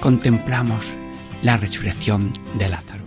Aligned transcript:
contemplamos 0.00 0.86
la 1.42 1.56
resurrección 1.56 2.32
de 2.58 2.68
Lázaro. 2.68 3.04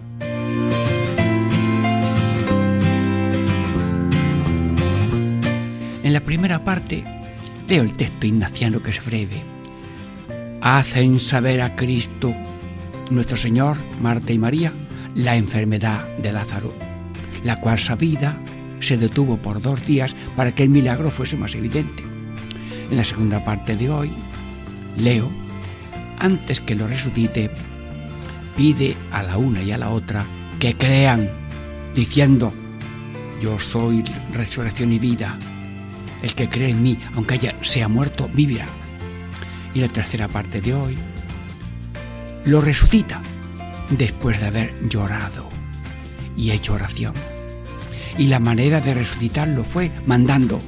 En 6.04 6.14
la 6.14 6.22
primera 6.22 6.64
parte 6.64 7.04
leo 7.68 7.84
el 7.84 7.94
texto 7.94 8.26
ignaciano 8.26 8.82
que 8.82 8.92
es 8.92 9.06
breve. 9.06 9.44
Hacen 10.62 11.20
saber 11.20 11.62
a 11.62 11.76
Cristo, 11.76 12.34
nuestro 13.12 13.38
Señor, 13.38 13.78
Marta 14.02 14.34
y 14.34 14.40
María, 14.40 14.74
la 15.16 15.36
enfermedad 15.36 16.08
de 16.18 16.32
Lázaro, 16.32 16.74
la 17.44 17.60
cual 17.62 17.78
sabida 17.78 18.38
se 18.80 18.98
detuvo 18.98 19.38
por 19.38 19.62
dos 19.62 19.86
días 19.86 20.16
para 20.36 20.54
que 20.54 20.64
el 20.64 20.70
milagro 20.70 21.12
fuese 21.12 21.38
más 21.38 21.54
evidente. 21.56 22.04
En 22.90 22.98
la 22.98 23.04
segunda 23.04 23.46
parte 23.46 23.76
de 23.76 23.90
hoy, 23.90 24.12
leo, 24.98 25.30
antes 26.20 26.60
que 26.60 26.76
lo 26.76 26.88
resucite, 26.88 27.52
pide 28.56 28.96
a 29.12 29.24
la 29.24 29.38
una 29.38 29.64
y 29.64 29.72
a 29.72 29.78
la 29.78 29.90
otra 29.90 30.26
que 30.60 30.76
crean, 30.76 31.30
diciendo, 31.96 32.54
yo 33.42 33.58
soy 33.60 34.04
resurrección 34.34 34.94
y 34.94 35.00
vida, 35.00 35.38
el 36.22 36.34
que 36.36 36.50
cree 36.50 36.70
en 36.70 36.84
mí, 36.84 37.00
aunque 37.16 37.36
haya, 37.36 37.56
sea 37.62 37.88
muerto, 37.88 38.30
vivirá. 38.34 38.68
Y 39.74 39.80
la 39.80 39.88
tercera 39.88 40.28
parte 40.28 40.62
de 40.62 40.74
hoy, 40.74 40.98
lo 42.46 42.62
resucita 42.62 43.22
después 43.90 44.40
de 44.40 44.48
haber 44.48 44.90
llorado 44.90 45.50
y 46.36 46.52
hecho 46.52 46.74
oración 46.74 47.14
y 48.20 48.28
la 48.28 48.40
manera 48.40 48.82
de 48.82 48.94
resucitarlo 48.94 49.64
fue 49.64 49.92
mandando, 50.06 50.60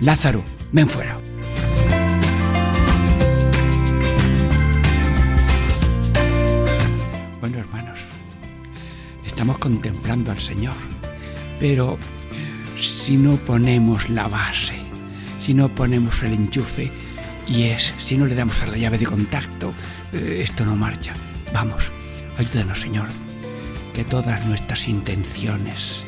Lázaro, 0.00 0.42
ven 0.72 0.88
fuera. 0.88 1.18
Contemplando 9.52 10.32
al 10.32 10.38
Señor, 10.38 10.74
pero 11.60 11.98
si 12.80 13.16
no 13.16 13.36
ponemos 13.36 14.08
la 14.08 14.26
base, 14.28 14.74
si 15.40 15.54
no 15.54 15.68
ponemos 15.68 16.22
el 16.22 16.32
enchufe, 16.32 16.90
y 17.46 17.64
es, 17.64 17.92
si 17.98 18.16
no 18.16 18.26
le 18.26 18.34
damos 18.34 18.62
a 18.62 18.66
la 18.66 18.78
llave 18.78 18.98
de 18.98 19.06
contacto, 19.06 19.72
eh, 20.12 20.40
esto 20.42 20.64
no 20.64 20.76
marcha. 20.76 21.12
Vamos, 21.52 21.92
ayúdanos, 22.38 22.80
Señor, 22.80 23.08
que 23.94 24.04
todas 24.04 24.44
nuestras 24.46 24.88
intenciones, 24.88 26.04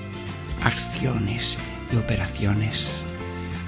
acciones 0.65 1.59
y 1.93 1.97
operaciones 1.97 2.89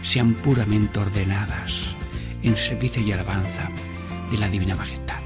sean 0.02 0.32
puramente 0.32 0.98
ordenadas 0.98 1.74
en 2.42 2.56
servicio 2.56 3.02
y 3.02 3.12
alabanza 3.12 3.70
de 4.30 4.38
la 4.38 4.48
Divina 4.48 4.74
Majestad. 4.74 5.18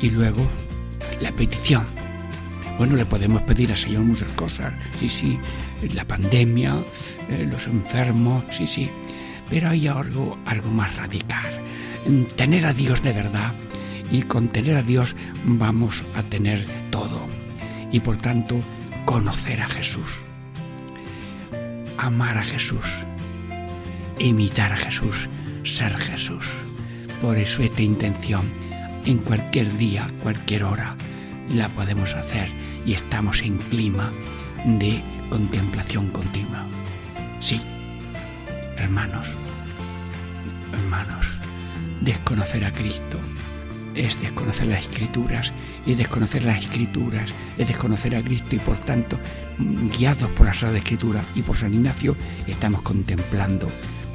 Y 0.00 0.10
luego, 0.10 0.46
la 1.20 1.32
petición. 1.32 2.01
Bueno, 2.78 2.96
le 2.96 3.04
podemos 3.06 3.42
pedir 3.42 3.70
al 3.70 3.76
Señor 3.76 4.02
muchas 4.02 4.30
cosas, 4.32 4.72
sí, 4.98 5.08
sí, 5.08 5.38
la 5.94 6.04
pandemia, 6.04 6.74
eh, 7.28 7.46
los 7.50 7.66
enfermos, 7.66 8.44
sí, 8.50 8.66
sí, 8.66 8.90
pero 9.50 9.68
hay 9.68 9.86
algo, 9.86 10.38
algo 10.46 10.70
más 10.70 10.96
radical. 10.96 11.50
Tener 12.36 12.66
a 12.66 12.72
Dios 12.72 13.02
de 13.02 13.12
verdad 13.12 13.52
y 14.10 14.22
con 14.22 14.48
tener 14.48 14.76
a 14.76 14.82
Dios 14.82 15.14
vamos 15.44 16.02
a 16.16 16.22
tener 16.22 16.64
todo. 16.90 17.26
Y 17.92 18.00
por 18.00 18.16
tanto, 18.16 18.60
conocer 19.04 19.60
a 19.60 19.68
Jesús, 19.68 20.22
amar 21.98 22.38
a 22.38 22.42
Jesús, 22.42 23.04
imitar 24.18 24.72
a 24.72 24.76
Jesús, 24.76 25.28
ser 25.64 25.96
Jesús. 25.96 26.50
Por 27.20 27.36
eso 27.36 27.62
esta 27.62 27.82
intención, 27.82 28.50
en 29.04 29.18
cualquier 29.18 29.76
día, 29.76 30.08
cualquier 30.22 30.64
hora, 30.64 30.96
la 31.50 31.68
podemos 31.70 32.14
hacer 32.14 32.48
y 32.86 32.94
estamos 32.94 33.42
en 33.42 33.56
clima 33.58 34.10
de 34.64 35.00
contemplación 35.30 36.08
continua. 36.08 36.66
Sí, 37.40 37.60
hermanos, 38.76 39.34
hermanos, 40.72 41.26
desconocer 42.00 42.64
a 42.64 42.72
Cristo 42.72 43.18
es 43.94 44.20
desconocer 44.20 44.68
las 44.68 44.80
escrituras 44.80 45.52
y 45.84 45.94
desconocer 45.94 46.44
las 46.44 46.60
escrituras 46.60 47.30
es 47.58 47.68
desconocer 47.68 48.14
a 48.14 48.22
Cristo 48.22 48.56
y 48.56 48.58
por 48.58 48.78
tanto 48.78 49.18
guiados 49.58 50.30
por 50.30 50.46
la 50.46 50.54
Sagrada 50.54 50.78
Escritura 50.78 51.22
y 51.34 51.42
por 51.42 51.56
San 51.56 51.74
Ignacio 51.74 52.16
estamos 52.46 52.82
contemplando 52.82 53.68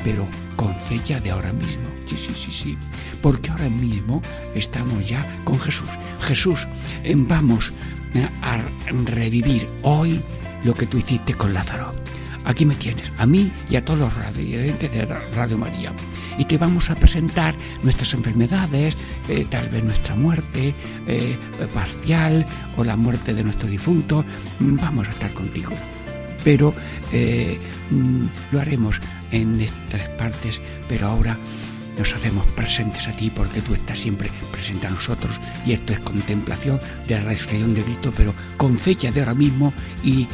pero 0.07 0.25
con 0.55 0.73
fecha 0.73 1.19
de 1.19 1.31
ahora 1.31 1.51
mismo 1.51 1.83
sí, 2.05 2.15
sí, 2.15 2.33
sí, 2.33 2.49
sí 2.49 2.77
porque 3.21 3.51
ahora 3.51 3.67
mismo 3.67 4.21
estamos 4.55 5.05
ya 5.05 5.41
con 5.43 5.59
Jesús 5.59 5.89
Jesús 6.21 6.65
vamos 7.13 7.73
a 8.41 8.63
revivir 9.05 9.67
hoy 9.81 10.21
lo 10.63 10.73
que 10.73 10.85
tú 10.85 10.97
hiciste 10.97 11.33
con 11.33 11.53
Lázaro 11.53 11.91
aquí 12.45 12.65
me 12.65 12.75
tienes, 12.75 13.11
a 13.17 13.25
mí 13.25 13.51
y 13.69 13.75
a 13.75 13.83
todos 13.83 13.99
los 13.99 14.15
radiantes 14.15 14.93
de 14.93 15.05
Radio 15.35 15.57
María. 15.57 15.91
Y 16.37 16.45
te 16.45 16.57
vamos 16.57 16.89
a 16.89 16.95
presentar 16.95 17.53
nuestras 17.83 18.13
enfermedades, 18.13 18.95
eh, 19.27 19.45
tal 19.49 19.67
vez 19.67 19.83
nuestra 19.83 20.15
muerte 20.15 20.73
eh, 21.07 21.37
parcial 21.73 22.45
o 22.77 22.85
la 22.85 22.95
muerte 22.95 23.33
de 23.33 23.43
nuestro 23.43 23.67
difunto. 23.67 24.23
Vamos 24.59 25.07
a 25.07 25.11
estar 25.11 25.33
contigo. 25.33 25.73
Pero 26.47 26.73
eh, 27.11 27.59
mm, 27.91 28.53
lo 28.53 28.61
haremos 28.61 29.01
en 29.33 29.59
estas 29.59 30.07
partes, 30.17 30.61
pero 30.87 31.07
ahora 31.07 31.35
nos 31.97 32.15
hacemos 32.15 32.49
presentes 32.51 33.05
a 33.09 33.11
ti 33.11 33.29
porque 33.29 33.61
tú 33.61 33.73
estás 33.73 33.99
siempre 33.99 34.29
presente 34.49 34.87
a 34.87 34.91
nosotros 34.91 35.41
y 35.65 35.73
esto 35.73 35.91
es 35.91 35.99
contemplación 35.99 36.79
de 37.05 37.15
la 37.15 37.23
resurrección 37.23 37.73
de 37.73 37.83
Cristo, 37.83 38.13
pero 38.15 38.33
con 38.55 38.79
fecha 38.79 39.11
de 39.11 39.19
ahora 39.19 39.33
mismo 39.33 39.73
y 40.05 40.25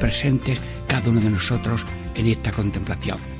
presentes 0.00 0.58
cada 0.88 1.10
uno 1.10 1.20
de 1.20 1.30
nosotros 1.30 1.86
en 2.16 2.26
esta 2.26 2.50
contemplación. 2.50 3.31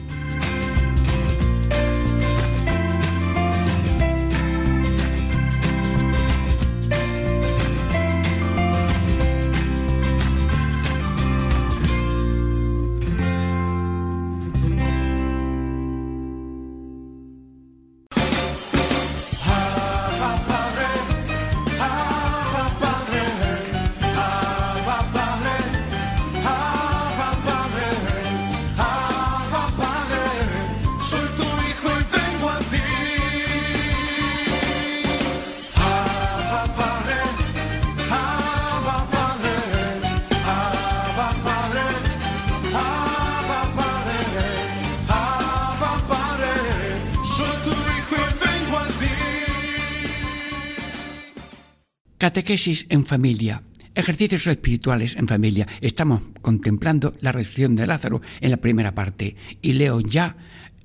Catequesis 52.53 52.85
en 52.91 53.07
familia. 53.07 53.63
Ejercicios 53.95 54.47
espirituales 54.47 55.17
en 55.17 55.27
familia. 55.27 55.67
Estamos 55.81 56.21
contemplando 56.43 57.15
la 57.23 57.33
resurrección 57.33 57.77
de 57.77 57.87
Lázaro 57.87 58.21
en 58.43 58.51
la 58.51 58.59
primera 58.59 58.95
parte 58.95 59.37
y 59.63 59.73
leo 59.73 60.01
ya 60.01 60.37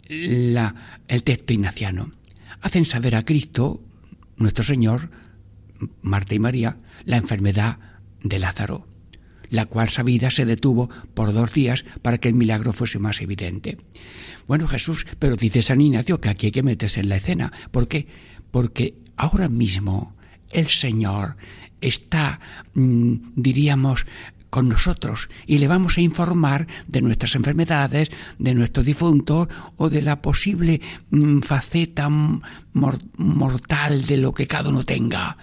el 0.07 1.23
texto 1.25 1.51
ignaciano. 1.51 2.13
Hacen 2.61 2.85
saber 2.85 3.15
a 3.15 3.25
Cristo, 3.25 3.83
nuestro 4.37 4.63
Señor, 4.63 5.09
Marta 6.01 6.35
y 6.35 6.39
María, 6.39 6.77
la 7.03 7.17
enfermedad 7.17 7.79
de 8.23 8.39
Lázaro, 8.39 8.87
la 9.49 9.65
cual 9.65 9.89
sabida 9.89 10.31
se 10.31 10.45
detuvo 10.45 10.89
por 11.13 11.33
dos 11.33 11.51
días 11.51 11.83
para 12.01 12.17
que 12.17 12.29
el 12.29 12.35
milagro 12.35 12.71
fuese 12.71 12.97
más 12.97 13.19
evidente. 13.21 13.77
Bueno, 14.47 14.69
Jesús, 14.69 15.05
pero 15.19 15.35
dice 15.35 15.61
San 15.61 15.81
Ignacio 15.81 16.21
que 16.21 16.29
aquí 16.29 16.45
hay 16.45 16.51
que 16.53 16.63
meterse 16.63 17.01
en 17.01 17.09
la 17.09 17.17
escena. 17.17 17.51
¿Por 17.71 17.89
qué? 17.89 18.07
Porque 18.51 18.95
ahora 19.17 19.49
mismo 19.49 20.15
el 20.51 20.67
Señor 20.67 21.35
está, 21.81 22.39
mm, 22.73 23.15
diríamos, 23.35 24.05
con 24.49 24.69
nosotros 24.69 25.29
y 25.45 25.57
le 25.57 25.67
vamos 25.67 25.97
a 25.97 26.01
informar 26.01 26.67
de 26.88 27.01
nuestras 27.01 27.35
enfermedades, 27.35 28.09
de 28.39 28.53
nuestro 28.53 28.81
difunto 28.81 29.47
o 29.75 29.89
de 29.89 30.01
la 30.01 30.21
posible 30.21 30.81
mm, 31.09 31.41
faceta 31.41 32.09
mortal 32.09 34.05
de 34.05 34.17
lo 34.17 34.33
que 34.33 34.47
cada 34.47 34.69
uno 34.69 34.83
tenga. 34.83 35.38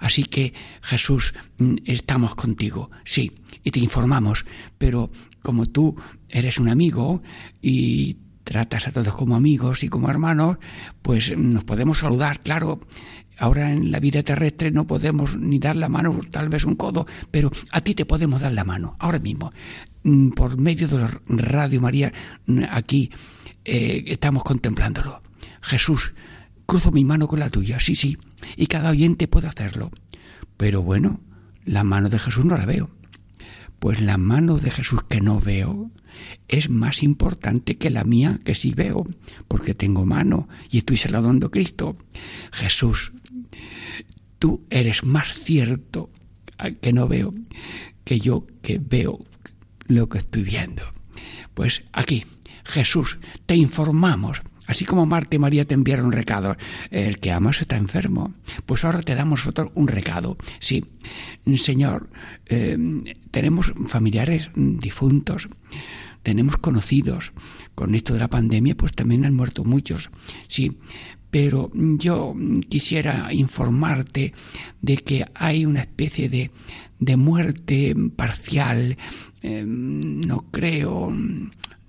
Así 0.00 0.24
que 0.24 0.54
Jesús, 0.82 1.34
mm, 1.58 1.76
estamos 1.84 2.34
contigo, 2.34 2.90
sí, 3.04 3.32
y 3.62 3.70
te 3.70 3.80
informamos, 3.80 4.44
pero 4.78 5.10
como 5.42 5.66
tú 5.66 5.96
eres 6.28 6.58
un 6.58 6.68
amigo 6.68 7.22
y 7.62 8.16
tratas 8.44 8.86
a 8.86 8.92
todos 8.92 9.14
como 9.14 9.34
amigos 9.36 9.82
y 9.82 9.88
como 9.88 10.08
hermanos, 10.08 10.58
pues 11.02 11.36
nos 11.36 11.64
podemos 11.64 11.98
saludar, 11.98 12.40
claro. 12.40 12.80
Ahora 13.38 13.70
en 13.70 13.90
la 13.90 14.00
vida 14.00 14.22
terrestre 14.22 14.70
no 14.70 14.86
podemos 14.86 15.36
ni 15.36 15.58
dar 15.58 15.76
la 15.76 15.88
mano, 15.88 16.20
tal 16.30 16.48
vez 16.48 16.64
un 16.64 16.74
codo, 16.74 17.06
pero 17.30 17.50
a 17.70 17.80
ti 17.80 17.94
te 17.94 18.06
podemos 18.06 18.40
dar 18.40 18.52
la 18.52 18.64
mano, 18.64 18.96
ahora 18.98 19.18
mismo. 19.18 19.52
Mm, 20.04 20.30
por 20.30 20.58
medio 20.58 20.88
de 20.88 20.98
la 20.98 21.20
Radio 21.28 21.80
María, 21.80 22.12
mm, 22.46 22.62
aquí 22.70 23.10
eh, 23.64 24.04
estamos 24.06 24.42
contemplándolo. 24.42 25.22
Jesús, 25.60 26.14
cruzo 26.64 26.92
mi 26.92 27.04
mano 27.04 27.28
con 27.28 27.40
la 27.40 27.50
tuya, 27.50 27.80
sí, 27.80 27.94
sí, 27.94 28.16
y 28.56 28.66
cada 28.68 28.90
oyente 28.90 29.28
puede 29.28 29.48
hacerlo. 29.48 29.90
Pero 30.56 30.82
bueno, 30.82 31.20
la 31.64 31.84
mano 31.84 32.08
de 32.08 32.18
Jesús 32.18 32.44
no 32.44 32.56
la 32.56 32.64
veo. 32.64 32.90
Pues 33.78 34.00
la 34.00 34.16
mano 34.16 34.56
de 34.56 34.70
Jesús 34.70 35.02
que 35.06 35.20
no 35.20 35.38
veo 35.40 35.90
es 36.48 36.70
más 36.70 37.02
importante 37.02 37.76
que 37.76 37.90
la 37.90 38.04
mía 38.04 38.40
que 38.44 38.54
sí 38.54 38.72
veo, 38.72 39.06
porque 39.48 39.74
tengo 39.74 40.06
mano 40.06 40.48
y 40.70 40.78
estoy 40.78 40.96
saludando 40.96 41.48
a 41.48 41.50
Cristo. 41.50 41.96
Jesús, 42.52 43.12
tú 44.38 44.64
eres 44.70 45.04
más 45.04 45.34
cierto 45.34 46.10
que 46.80 46.92
no 46.92 47.08
veo 47.08 47.34
que 48.04 48.18
yo 48.20 48.46
que 48.62 48.78
veo 48.78 49.18
lo 49.86 50.08
que 50.08 50.18
estoy 50.18 50.42
viendo. 50.42 50.82
Pues 51.54 51.82
aquí, 51.92 52.24
Jesús, 52.64 53.18
te 53.46 53.56
informamos 53.56 54.42
Así 54.66 54.84
como 54.84 55.06
Marta 55.06 55.36
y 55.36 55.38
María 55.38 55.64
te 55.64 55.74
enviaron 55.74 56.06
un 56.06 56.12
recado, 56.12 56.56
el 56.90 57.18
que 57.18 57.30
amas 57.30 57.60
está 57.60 57.76
enfermo. 57.76 58.34
Pues 58.66 58.84
ahora 58.84 59.00
te 59.02 59.14
damos 59.14 59.40
nosotros 59.40 59.70
un 59.74 59.86
recado. 59.86 60.36
Sí, 60.58 60.84
Señor, 61.56 62.10
eh, 62.46 62.76
tenemos 63.30 63.72
familiares 63.86 64.50
difuntos, 64.54 65.48
tenemos 66.22 66.56
conocidos. 66.56 67.32
Con 67.74 67.94
esto 67.94 68.14
de 68.14 68.20
la 68.20 68.28
pandemia, 68.28 68.74
pues 68.74 68.92
también 68.92 69.24
han 69.24 69.34
muerto 69.34 69.64
muchos. 69.64 70.10
Sí, 70.48 70.78
pero 71.38 71.70
yo 71.74 72.34
quisiera 72.66 73.30
informarte 73.30 74.32
de 74.80 74.96
que 74.96 75.26
hay 75.34 75.66
una 75.66 75.80
especie 75.80 76.30
de, 76.30 76.50
de 76.98 77.16
muerte 77.18 77.94
parcial. 78.16 78.96
Eh, 79.42 79.62
no 79.66 80.46
creo 80.50 81.12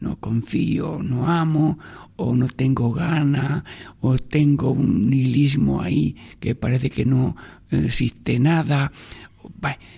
no 0.01 0.19
confío, 0.19 0.99
no 1.01 1.31
amo, 1.31 1.79
o 2.17 2.35
no 2.35 2.47
tengo 2.47 2.91
gana, 2.91 3.63
o 4.01 4.17
tengo 4.17 4.71
un 4.71 5.09
nihilismo 5.09 5.81
ahí 5.81 6.17
que 6.41 6.53
parece 6.53 6.89
que 6.89 7.05
no 7.05 7.38
existe 7.71 8.39
nada. 8.39 8.91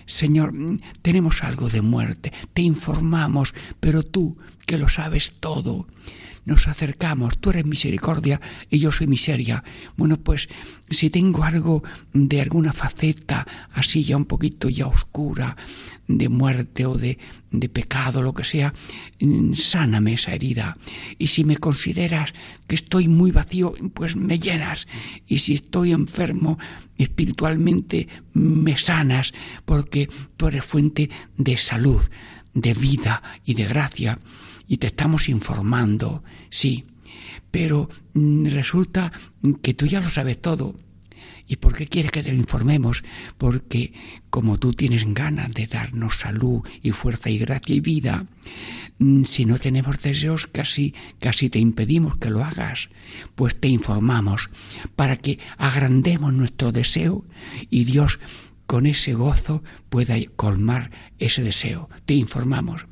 Señor, 0.06 0.52
tenemos 1.02 1.42
algo 1.42 1.68
de 1.68 1.82
muerte, 1.82 2.32
te 2.54 2.62
informamos, 2.62 3.52
pero 3.80 4.04
tú, 4.04 4.38
que 4.64 4.78
lo 4.78 4.88
sabes 4.88 5.32
todo, 5.40 5.88
nos 6.44 6.68
acercamos, 6.68 7.38
tú 7.38 7.50
eres 7.50 7.66
misericordia 7.66 8.40
y 8.68 8.78
yo 8.78 8.92
soy 8.92 9.06
miseria. 9.06 9.62
Bueno, 9.96 10.16
pues 10.16 10.48
si 10.88 11.10
tengo 11.10 11.44
algo 11.44 11.82
de 12.12 12.40
alguna 12.40 12.72
faceta 12.72 13.46
así 13.72 14.04
ya 14.04 14.16
un 14.16 14.24
poquito 14.24 14.68
ya 14.68 14.86
oscura, 14.86 15.56
de 16.18 16.28
muerte 16.28 16.86
o 16.86 16.96
de, 16.96 17.18
de 17.50 17.68
pecado, 17.68 18.22
lo 18.22 18.34
que 18.34 18.44
sea, 18.44 18.74
mm, 19.20 19.54
sáname 19.54 20.14
esa 20.14 20.34
herida. 20.34 20.76
Y 21.18 21.28
si 21.28 21.44
me 21.44 21.56
consideras 21.56 22.32
que 22.66 22.74
estoy 22.74 23.08
muy 23.08 23.30
vacío, 23.30 23.74
pues 23.94 24.16
me 24.16 24.38
llenas. 24.38 24.88
Y 25.26 25.38
si 25.38 25.54
estoy 25.54 25.92
enfermo 25.92 26.58
espiritualmente, 26.98 28.08
me 28.32 28.76
sanas, 28.76 29.32
porque 29.64 30.08
tú 30.36 30.48
eres 30.48 30.64
fuente 30.64 31.10
de 31.36 31.56
salud, 31.56 32.02
de 32.54 32.74
vida 32.74 33.22
y 33.44 33.54
de 33.54 33.64
gracia 33.64 34.18
y 34.70 34.76
te 34.76 34.86
estamos 34.86 35.28
informando, 35.28 36.22
sí, 36.48 36.84
pero 37.50 37.90
mm, 38.14 38.46
resulta 38.46 39.10
que 39.62 39.74
tú 39.74 39.86
ya 39.86 40.00
lo 40.00 40.08
sabes 40.08 40.40
todo. 40.40 40.76
¿Y 41.48 41.56
por 41.56 41.74
qué 41.74 41.88
quieres 41.88 42.12
que 42.12 42.22
te 42.22 42.32
informemos? 42.32 43.02
Porque 43.36 43.92
como 44.30 44.58
tú 44.58 44.72
tienes 44.72 45.12
ganas 45.12 45.50
de 45.50 45.66
darnos 45.66 46.20
salud 46.20 46.62
y 46.82 46.92
fuerza 46.92 47.30
y 47.30 47.38
gracia 47.38 47.74
y 47.74 47.80
vida, 47.80 48.24
mm, 49.00 49.24
si 49.24 49.44
no 49.44 49.58
tenemos 49.58 50.00
deseos 50.02 50.46
casi, 50.46 50.94
casi 51.18 51.50
te 51.50 51.58
impedimos 51.58 52.16
que 52.18 52.30
lo 52.30 52.44
hagas, 52.44 52.90
pues 53.34 53.58
te 53.58 53.66
informamos 53.66 54.50
para 54.94 55.16
que 55.16 55.40
agrandemos 55.58 56.32
nuestro 56.32 56.70
deseo 56.70 57.24
y 57.70 57.82
Dios 57.82 58.20
con 58.68 58.86
ese 58.86 59.14
gozo 59.14 59.64
pueda 59.88 60.14
colmar 60.36 60.92
ese 61.18 61.42
deseo. 61.42 61.88
Te 62.06 62.14
informamos. 62.14 62.86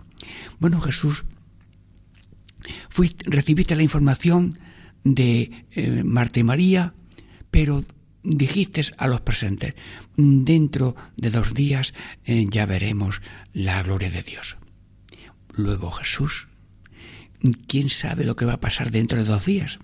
Bueno, 0.59 0.81
Jesús 0.81 1.25
recibiste 3.25 3.77
la 3.77 3.83
información 3.83 4.59
de 5.05 5.65
eh, 5.71 6.03
Marta 6.05 6.41
y 6.41 6.43
María, 6.43 6.95
pero 7.51 7.85
dijiste 8.23 8.83
a 8.97 9.07
los 9.07 9.21
presentes, 9.21 9.75
dentro 10.17 10.97
de 11.17 11.31
dos 11.31 11.55
días 11.55 11.95
eh, 12.25 12.47
ya 12.51 12.67
veremos 12.67 13.23
la 13.53 13.83
gloria 13.83 14.11
de 14.11 14.23
Dios. 14.23 14.57
Luego 15.55 15.91
Jesús, 15.91 16.49
¿quién 17.67 17.91
sabe 17.91 18.25
lo 18.25 18.37
que 18.37 18.45
va 18.45 18.55
a 18.55 18.61
pasar 18.61 18.91
dentro 18.91 19.19
de 19.19 19.25
dos 19.25 19.47
días? 19.47 19.79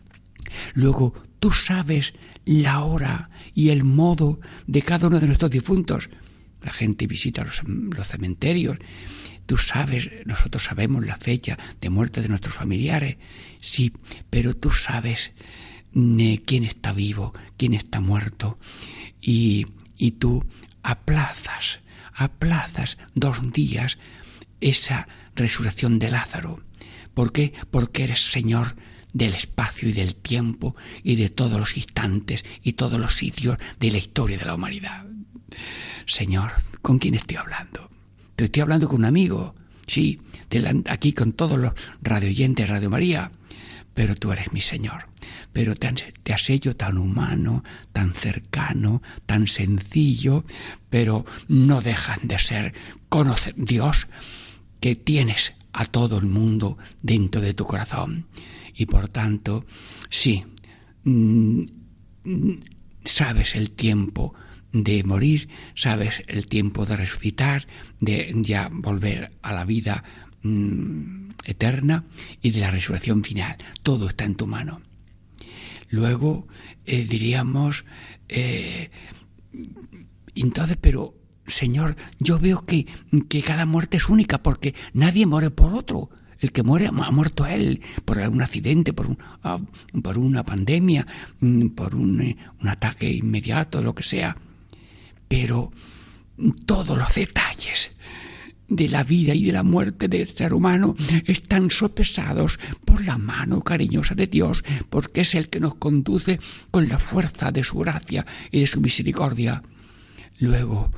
Luego 0.74 1.14
tú 1.40 1.50
sabes 1.50 2.14
la 2.44 2.82
hora 2.82 3.30
y 3.54 3.70
el 3.70 3.84
modo 3.84 4.40
de 4.66 4.82
cada 4.82 5.08
uno 5.08 5.20
de 5.20 5.26
nuestros 5.26 5.50
difuntos. 5.50 6.10
La 6.62 6.72
gente 6.72 7.06
visita 7.06 7.44
los 7.44 8.06
cementerios 8.06 8.78
Tú 9.46 9.56
sabes, 9.56 10.08
nosotros 10.24 10.64
sabemos 10.64 11.04
la 11.04 11.16
fecha 11.16 11.58
de 11.80 11.90
muerte 11.90 12.22
de 12.22 12.28
nuestros 12.28 12.54
familiares, 12.54 13.16
sí, 13.60 13.92
pero 14.30 14.54
tú 14.54 14.70
sabes 14.70 15.32
eh, 15.94 16.42
quién 16.46 16.64
está 16.64 16.92
vivo, 16.92 17.34
quién 17.56 17.74
está 17.74 18.00
muerto, 18.00 18.58
y, 19.20 19.66
y 19.96 20.12
tú 20.12 20.44
aplazas, 20.82 21.80
aplazas 22.14 22.98
dos 23.14 23.52
días 23.52 23.98
esa 24.60 25.08
resurrección 25.34 25.98
de 25.98 26.10
Lázaro. 26.10 26.62
¿Por 27.12 27.32
qué? 27.32 27.52
Porque 27.70 28.04
eres 28.04 28.30
Señor 28.32 28.76
del 29.12 29.34
espacio 29.34 29.88
y 29.88 29.92
del 29.92 30.16
tiempo 30.16 30.74
y 31.02 31.16
de 31.16 31.30
todos 31.30 31.58
los 31.58 31.76
instantes 31.76 32.44
y 32.62 32.72
todos 32.72 32.98
los 32.98 33.14
sitios 33.14 33.58
de 33.78 33.90
la 33.90 33.98
historia 33.98 34.38
de 34.38 34.44
la 34.44 34.54
humanidad. 34.54 35.06
Señor, 36.06 36.52
¿con 36.82 36.98
quién 36.98 37.14
estoy 37.14 37.36
hablando? 37.36 37.93
Te 38.36 38.44
estoy 38.44 38.62
hablando 38.62 38.88
con 38.88 38.98
un 38.98 39.04
amigo, 39.04 39.54
sí, 39.86 40.20
aquí 40.86 41.12
con 41.12 41.32
todos 41.32 41.58
los 41.58 41.72
radioyentes 42.02 42.68
Radio 42.68 42.90
María, 42.90 43.30
pero 43.94 44.14
tú 44.16 44.32
eres 44.32 44.52
mi 44.52 44.60
Señor. 44.60 45.06
Pero 45.52 45.76
te, 45.76 45.92
te 46.22 46.32
has 46.32 46.50
hecho 46.50 46.74
tan 46.74 46.98
humano, 46.98 47.62
tan 47.92 48.12
cercano, 48.12 49.02
tan 49.24 49.46
sencillo, 49.46 50.44
pero 50.90 51.24
no 51.46 51.80
dejan 51.80 52.20
de 52.24 52.38
ser 52.38 52.74
conocer 53.08 53.54
Dios 53.56 54.08
que 54.80 54.96
tienes 54.96 55.54
a 55.72 55.84
todo 55.84 56.18
el 56.18 56.26
mundo 56.26 56.76
dentro 57.02 57.40
de 57.40 57.54
tu 57.54 57.64
corazón. 57.66 58.26
Y 58.74 58.86
por 58.86 59.08
tanto, 59.08 59.64
sí, 60.10 60.44
mm, 61.04 61.62
sabes 63.04 63.54
el 63.54 63.70
tiempo 63.70 64.34
de 64.74 65.04
morir, 65.04 65.48
sabes 65.76 66.24
el 66.26 66.46
tiempo 66.46 66.84
de 66.84 66.96
resucitar, 66.96 67.66
de 68.00 68.32
ya 68.42 68.68
volver 68.70 69.30
a 69.40 69.52
la 69.54 69.64
vida 69.64 70.02
mm, 70.42 71.30
eterna 71.44 72.04
y 72.42 72.50
de 72.50 72.60
la 72.60 72.72
resurrección 72.72 73.22
final. 73.22 73.56
Todo 73.84 74.08
está 74.08 74.24
en 74.24 74.34
tu 74.34 74.48
mano. 74.48 74.82
Luego 75.90 76.48
eh, 76.86 77.06
diríamos, 77.08 77.84
eh, 78.28 78.90
entonces, 80.34 80.76
pero 80.80 81.14
Señor, 81.46 81.94
yo 82.18 82.40
veo 82.40 82.66
que, 82.66 82.86
que 83.28 83.42
cada 83.42 83.66
muerte 83.66 83.98
es 83.98 84.08
única 84.08 84.42
porque 84.42 84.74
nadie 84.92 85.24
muere 85.24 85.50
por 85.50 85.72
otro. 85.72 86.10
El 86.40 86.50
que 86.50 86.64
muere 86.64 86.88
ha 86.88 87.10
muerto 87.12 87.46
él 87.46 87.80
por 88.04 88.18
algún 88.18 88.42
accidente, 88.42 88.92
por, 88.92 89.06
un, 89.06 89.18
ah, 89.44 89.60
por 90.02 90.18
una 90.18 90.42
pandemia, 90.42 91.06
mm, 91.38 91.68
por 91.68 91.94
un, 91.94 92.20
eh, 92.20 92.36
un 92.60 92.68
ataque 92.68 93.08
inmediato, 93.08 93.80
lo 93.80 93.94
que 93.94 94.02
sea 94.02 94.36
pero 95.28 95.72
todos 96.66 96.98
los 96.98 97.14
detalles 97.14 97.90
de 98.68 98.88
la 98.88 99.04
vida 99.04 99.34
y 99.34 99.44
de 99.44 99.52
la 99.52 99.62
muerte 99.62 100.08
del 100.08 100.26
ser 100.28 100.54
humano 100.54 100.96
están 101.26 101.70
sopesados 101.70 102.58
por 102.84 103.04
la 103.04 103.18
mano 103.18 103.62
cariñosa 103.62 104.14
de 104.14 104.26
Dios, 104.26 104.64
porque 104.90 105.20
es 105.20 105.34
el 105.34 105.48
que 105.48 105.60
nos 105.60 105.74
conduce 105.76 106.40
con 106.70 106.88
la 106.88 106.98
fuerza 106.98 107.52
de 107.52 107.62
su 107.62 107.78
gracia 107.78 108.26
y 108.50 108.60
de 108.60 108.66
su 108.66 108.80
misericordia. 108.80 109.62
luego 110.38 110.90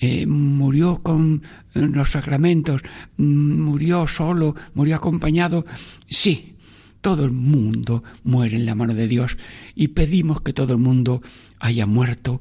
eh, 0.00 0.26
murió 0.26 1.02
con 1.02 1.42
los 1.74 2.10
sacramentos, 2.10 2.82
mm, 3.16 3.60
murió 3.60 4.06
solo, 4.06 4.54
murió 4.74 4.94
acompañado. 4.96 5.66
Sí, 6.06 6.54
todo 7.00 7.24
el 7.24 7.32
mundo 7.32 8.04
muere 8.22 8.56
en 8.56 8.66
la 8.66 8.76
mano 8.76 8.94
de 8.94 9.08
Dios 9.08 9.36
y 9.74 9.88
pedimos 9.88 10.40
que 10.40 10.52
todo 10.52 10.72
el 10.72 10.78
mundo 10.78 11.20
haya 11.58 11.86
muerto 11.86 12.40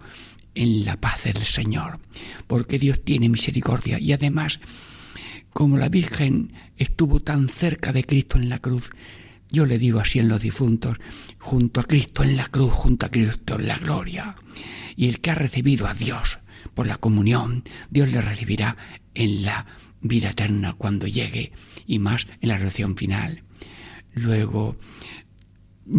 en 0.58 0.86
la 0.86 1.00
paz 1.00 1.24
del 1.24 1.38
Señor, 1.38 2.00
porque 2.48 2.80
Dios 2.80 3.04
tiene 3.04 3.30
misericordia 3.30 4.00
y 4.00 4.12
además, 4.12 4.60
como 5.54 5.78
la 5.78 5.90
Virgen 5.90 6.54
estuvo 6.78 7.20
tan 7.20 7.50
cerca 7.50 7.94
de 7.94 8.04
Cristo 8.04 8.38
en 8.38 8.50
la 8.50 8.60
cruz, 8.60 8.90
yo 9.50 9.66
le 9.66 9.78
digo 9.78 10.00
así 10.00 10.20
en 10.20 10.28
los 10.28 10.42
difuntos, 10.42 10.98
junto 11.38 11.80
a 11.80 11.84
Cristo 11.86 12.24
en 12.24 12.36
la 12.36 12.46
cruz, 12.46 12.74
junto 12.74 13.06
a 13.06 13.10
Cristo 13.10 13.56
en 13.56 13.68
la 13.68 13.78
gloria. 13.78 14.36
Y 14.96 15.08
el 15.08 15.22
que 15.22 15.32
ha 15.32 15.36
recibido 15.36 15.88
a 15.88 15.94
Dios 15.94 16.40
por 16.74 16.88
la 16.88 16.98
comunión, 16.98 17.64
Dios 17.90 18.10
le 18.10 18.20
recibirá 18.20 18.76
en 19.14 19.44
la 19.44 19.66
vida 20.02 20.32
eterna 20.32 20.74
cuando 20.74 21.08
llegue 21.08 21.52
y 21.86 22.00
más 22.00 22.28
en 22.42 22.50
la 22.50 22.56
resurrección 22.56 22.98
final. 22.98 23.44
Luego, 24.14 24.76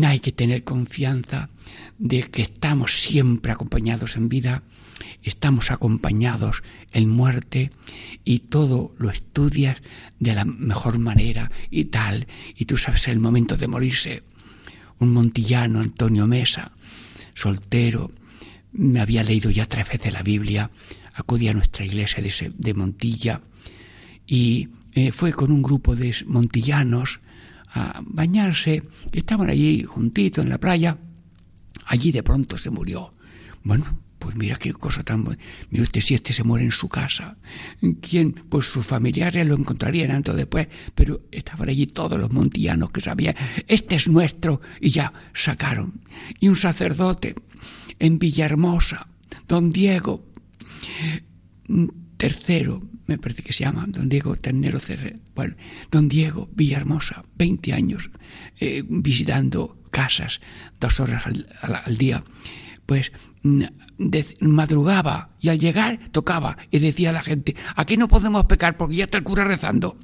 hay 0.05 0.21
que 0.21 0.33
tener 0.33 0.65
confianza 0.65 1.49
de 1.99 2.23
que 2.23 2.43
estamos 2.43 3.01
siempre 3.01 3.53
acompañados 3.53 4.17
en 4.17 4.29
vida, 4.29 4.63
estamos 5.23 5.71
acompañados 5.71 6.63
en 6.93 7.09
muerte 7.09 7.71
y 8.25 8.41
todo 8.41 8.95
lo 8.99 9.11
estudias 9.11 9.79
de 10.19 10.35
la 10.35 10.45
mejor 10.45 10.99
manera 10.99 11.51
y 11.71 11.87
tal, 11.87 12.27
y 12.57 12.65
tú 12.65 12.77
sabes 12.77 13.09
el 13.09 13.21
momento 13.21 13.57
de 13.57 13.69
morirse. 13.69 14.23
Un 14.99 15.13
montillano, 15.13 15.81
Antonio 15.81 16.27
Mesa, 16.27 16.73
soltero, 17.35 18.11
me 18.73 19.01
había 19.01 19.23
leído 19.23 19.51
ya 19.51 19.67
tres 19.67 19.89
veces 19.89 20.13
la 20.13 20.23
Biblia, 20.23 20.71
acudía 21.15 21.51
a 21.53 21.55
nuestra 21.55 21.85
iglesia 21.85 22.23
de, 22.23 22.75
Montilla 22.75 23.41
y 24.27 24.69
eh, 24.93 25.11
fue 25.11 25.33
con 25.33 25.51
un 25.51 25.63
grupo 25.63 25.97
de 25.97 26.15
montillanos 26.27 27.21
a 27.73 28.01
bañarse, 28.05 28.83
estaban 29.13 29.51
allí 29.51 29.83
juntitos 29.85 30.45
en 30.45 30.51
la 30.51 30.59
playa, 30.59 30.99
allí 31.87 32.13
de 32.13 32.23
pronto 32.23 32.59
se 32.59 32.71
murió. 32.71 33.15
Bueno, 33.63 34.01
pues 34.19 34.37
mira 34.37 34.57
qué 34.57 34.73
cosa 34.73 35.03
tan... 35.03 35.25
Mire 35.71 35.83
usted 35.83 36.01
si 36.01 36.15
este 36.15 36.33
se 36.33 36.45
muere 36.45 36.65
en 36.65 36.73
su 36.73 36.89
casa. 36.89 37.39
¿Quién? 38.01 38.33
Pues 38.33 38.67
sus 38.67 38.85
familiares 38.85 39.47
lo 39.47 39.57
encontrarían 39.57 40.11
antes 40.11 40.35
o 40.35 40.37
después, 40.37 40.69
pero 40.95 41.23
estaban 41.31 41.69
allí 41.69 41.87
todos 41.87 42.19
los 42.19 42.33
montillanos 42.33 42.91
que 42.91 43.01
sabían, 43.01 43.35
este 43.67 43.97
es 43.97 44.09
nuestro, 44.09 44.61
y 44.81 44.91
ya 44.91 45.13
sacaron. 45.35 46.01
Y 46.41 46.49
un 46.49 46.57
sacerdote 46.57 47.35
en 47.99 48.19
Villahermosa, 48.19 49.07
don 49.47 49.71
Diego, 49.71 50.27
tercero, 52.17 52.83
me 53.09 53.19
parece 53.19 53.43
que 53.43 53.53
se 53.53 53.65
llama, 53.65 53.87
don 53.89 54.09
Diego 54.09 54.37
Ternero 54.37 54.79
Cerre, 54.79 55.17
bueno, 55.35 55.57
don 55.91 56.09
Diego 56.09 56.49
Villahermosa, 56.55 57.25
20 57.37 57.73
años, 57.73 58.11
eh, 58.61 58.85
visitando 58.87 59.79
casas 59.91 60.41
dos 60.79 61.01
horas 61.01 61.25
al, 61.27 61.97
día, 61.97 62.23
pues 62.85 63.11
mm, 63.43 63.63
madrugaba 64.41 65.31
y 65.41 65.49
al 65.49 65.59
llegar 65.59 66.11
tocaba 66.13 66.59
y 66.71 66.79
decía 66.81 67.09
a 67.11 67.15
la 67.15 67.23
gente, 67.23 67.57
aquí 67.75 67.97
no 67.97 68.09
podemos 68.09 68.45
pecar 68.45 68.77
porque 68.77 68.97
ya 68.97 69.05
está 69.05 69.19
el 69.19 69.25
cura 69.25 69.45
rezando. 69.45 69.97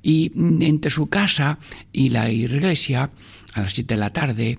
Y 0.00 0.32
mm, 0.34 0.62
entre 0.62 0.90
su 0.90 1.08
casa 1.08 1.58
y 1.92 2.08
la 2.08 2.30
iglesia, 2.30 3.10
a 3.52 3.60
las 3.60 3.74
siete 3.74 3.94
de 3.94 4.00
la 4.00 4.10
tarde, 4.10 4.58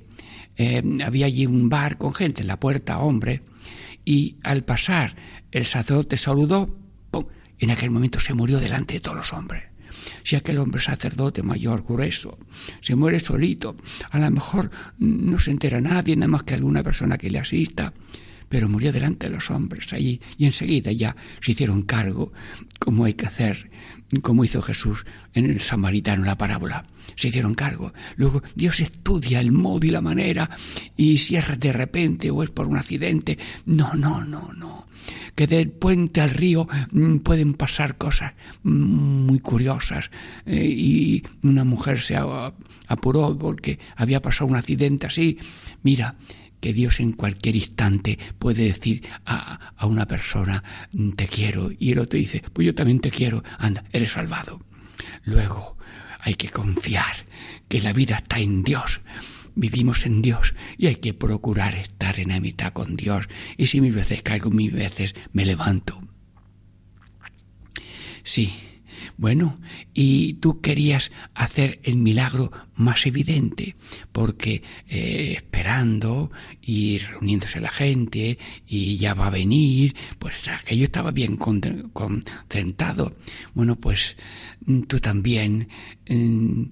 eh, 0.57 0.83
había 1.03 1.25
allí 1.25 1.47
un 1.47 1.69
bar 1.69 1.97
con 1.97 2.13
gente 2.13 2.41
en 2.41 2.47
la 2.47 2.59
puerta, 2.59 2.99
hombre, 2.99 3.41
y 4.05 4.37
al 4.43 4.63
pasar 4.63 5.15
el 5.51 5.65
sacerdote 5.65 6.17
saludó, 6.17 6.82
en 7.59 7.71
aquel 7.71 7.91
momento 7.91 8.19
se 8.19 8.33
murió 8.33 8.59
delante 8.59 8.95
de 8.95 8.99
todos 8.99 9.17
los 9.17 9.33
hombres. 9.33 9.63
Si 10.23 10.35
aquel 10.35 10.57
hombre 10.57 10.81
sacerdote 10.81 11.43
mayor, 11.43 11.83
grueso, 11.83 12.37
se 12.81 12.95
muere 12.95 13.19
solito, 13.19 13.75
a 14.09 14.19
lo 14.19 14.29
mejor 14.31 14.69
no 14.97 15.39
se 15.39 15.51
entera 15.51 15.81
nadie, 15.81 16.15
nada 16.15 16.27
más 16.27 16.43
que 16.43 16.53
alguna 16.53 16.83
persona 16.83 17.17
que 17.17 17.29
le 17.29 17.39
asista, 17.39 17.93
pero 18.49 18.69
murió 18.69 18.91
delante 18.91 19.27
de 19.27 19.35
los 19.35 19.49
hombres 19.49 19.93
allí 19.93 20.21
y 20.37 20.45
enseguida 20.45 20.91
ya 20.91 21.15
se 21.41 21.53
hicieron 21.53 21.81
cargo, 21.81 22.31
como 22.79 23.05
hay 23.05 23.15
que 23.15 23.25
hacer, 23.25 23.69
como 24.21 24.43
hizo 24.43 24.61
Jesús 24.61 25.05
en 25.33 25.45
el 25.45 25.61
samaritano, 25.61 26.23
la 26.23 26.37
parábola. 26.37 26.85
Se 27.15 27.27
hicieron 27.27 27.53
cargo. 27.53 27.93
Luego 28.15 28.41
Dios 28.55 28.79
estudia 28.79 29.39
el 29.39 29.51
modo 29.51 29.85
y 29.85 29.91
la 29.91 30.01
manera 30.01 30.49
y 30.97 31.17
si 31.19 31.35
es 31.35 31.59
de 31.59 31.73
repente 31.73 32.31
o 32.31 32.43
es 32.43 32.49
por 32.49 32.67
un 32.67 32.77
accidente. 32.77 33.37
No, 33.65 33.93
no, 33.93 34.23
no, 34.23 34.51
no. 34.53 34.87
Que 35.35 35.47
del 35.47 35.69
puente 35.69 36.21
al 36.21 36.29
río 36.29 36.67
mm, 36.91 37.17
pueden 37.17 37.53
pasar 37.53 37.97
cosas 37.97 38.33
mm, 38.63 39.25
muy 39.25 39.39
curiosas 39.39 40.11
eh, 40.45 40.65
y 40.65 41.23
una 41.43 41.63
mujer 41.63 41.99
se 42.01 42.15
apuró 42.87 43.37
porque 43.37 43.79
había 43.95 44.21
pasado 44.21 44.49
un 44.49 44.55
accidente 44.55 45.07
así. 45.07 45.37
Mira, 45.81 46.15
que 46.63 46.71
Dios 46.71 47.01
en 47.01 47.11
cualquier 47.11 47.57
instante 47.57 48.17
puede 48.39 48.63
decir 48.63 49.05
a, 49.25 49.73
a, 49.75 49.85
una 49.85 50.07
persona, 50.07 50.63
mm, 50.93 51.09
te 51.09 51.27
quiero, 51.27 51.71
y 51.77 51.91
el 51.91 51.99
otro 51.99 52.17
dice, 52.17 52.41
pues 52.53 52.65
yo 52.65 52.73
también 52.73 53.01
te 53.01 53.11
quiero, 53.11 53.43
anda, 53.57 53.83
eres 53.91 54.13
salvado. 54.13 54.61
Luego 55.25 55.77
hay 56.21 56.35
que 56.35 56.47
confiar 56.47 57.25
que 57.67 57.81
la 57.81 57.91
vida 57.91 58.15
está 58.15 58.39
en 58.39 58.63
Dios. 58.63 59.01
Vivimos 59.55 60.05
en 60.05 60.21
Dios 60.21 60.55
y 60.77 60.87
hay 60.87 60.95
que 60.95 61.13
procurar 61.13 61.75
estar 61.75 62.17
en 62.17 62.31
amistad 62.31 62.71
con 62.71 62.95
Dios. 62.95 63.27
Y 63.57 63.67
si 63.67 63.81
mil 63.81 63.91
veces 63.91 64.21
caigo, 64.21 64.49
mil 64.49 64.71
veces 64.71 65.15
me 65.33 65.45
levanto. 65.45 65.99
Sí, 68.23 68.53
bueno, 69.17 69.59
y 69.93 70.33
tú 70.35 70.59
querías 70.61 71.11
hacer 71.33 71.79
el 71.83 71.97
milagro 71.97 72.51
más 72.75 73.05
evidente, 73.05 73.75
porque 74.11 74.63
eh, 74.87 75.33
esperando 75.35 76.31
y 76.61 76.97
reuniéndose 76.97 77.59
la 77.59 77.69
gente 77.69 78.37
y 78.67 78.97
ya 78.97 79.13
va 79.13 79.27
a 79.27 79.31
venir, 79.31 79.95
pues 80.19 80.47
aquello 80.47 80.85
estaba 80.85 81.11
bien 81.11 81.37
concentrado. 81.37 83.15
Bueno, 83.53 83.75
pues 83.75 84.15
mm, 84.65 84.81
tú 84.81 84.99
también 84.99 85.69
mm, 86.09 86.63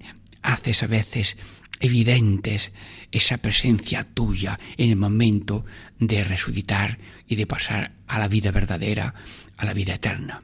haces 0.42 0.82
a 0.82 0.88
veces 0.88 1.36
evidentes 1.80 2.72
esa 3.10 3.38
presencia 3.38 4.04
tuya 4.04 4.58
en 4.76 4.90
el 4.90 4.96
momento 4.96 5.64
de 5.98 6.24
resucitar 6.24 6.98
y 7.28 7.36
de 7.36 7.46
pasar 7.46 7.92
a 8.06 8.18
la 8.18 8.28
vida 8.28 8.50
verdadera, 8.50 9.14
a 9.56 9.64
la 9.64 9.74
vida 9.74 9.94
eterna. 9.94 10.40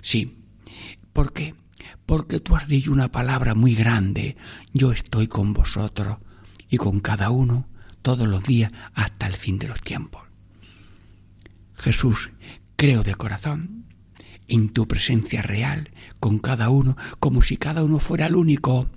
Sí, 0.00 0.36
¿Por 1.12 1.32
qué? 1.32 1.54
Porque 2.06 2.40
tú 2.40 2.56
has 2.56 2.68
dicho 2.68 2.92
una 2.92 3.10
palabra 3.10 3.54
muy 3.54 3.74
grande. 3.74 4.36
Yo 4.72 4.92
estoy 4.92 5.26
con 5.26 5.52
vosotros 5.52 6.18
y 6.68 6.76
con 6.78 7.00
cada 7.00 7.30
uno 7.30 7.66
todos 8.02 8.26
los 8.26 8.44
días 8.44 8.72
hasta 8.94 9.26
el 9.26 9.34
fin 9.34 9.58
de 9.58 9.68
los 9.68 9.80
tiempos. 9.80 10.22
Jesús, 11.74 12.30
creo 12.76 13.02
de 13.02 13.14
corazón 13.14 13.86
en 14.48 14.68
tu 14.70 14.86
presencia 14.86 15.42
real 15.42 15.90
con 16.20 16.38
cada 16.38 16.68
uno, 16.68 16.96
como 17.18 17.42
si 17.42 17.56
cada 17.56 17.82
uno 17.82 17.98
fuera 17.98 18.26
el 18.26 18.36
único. 18.36 18.88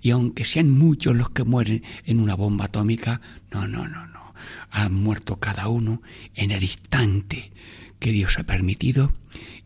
Y 0.00 0.10
aunque 0.10 0.44
sean 0.44 0.70
muchos 0.70 1.16
los 1.16 1.30
que 1.30 1.44
mueren 1.44 1.82
en 2.04 2.20
una 2.20 2.34
bomba 2.34 2.66
atómica, 2.66 3.20
no, 3.50 3.66
no, 3.66 3.88
no, 3.88 4.06
no. 4.06 4.34
Han 4.70 4.94
muerto 4.94 5.36
cada 5.36 5.68
uno 5.68 6.02
en 6.34 6.52
el 6.52 6.62
instante 6.62 7.50
que 7.98 8.12
Dios 8.12 8.38
ha 8.38 8.44
permitido 8.44 9.12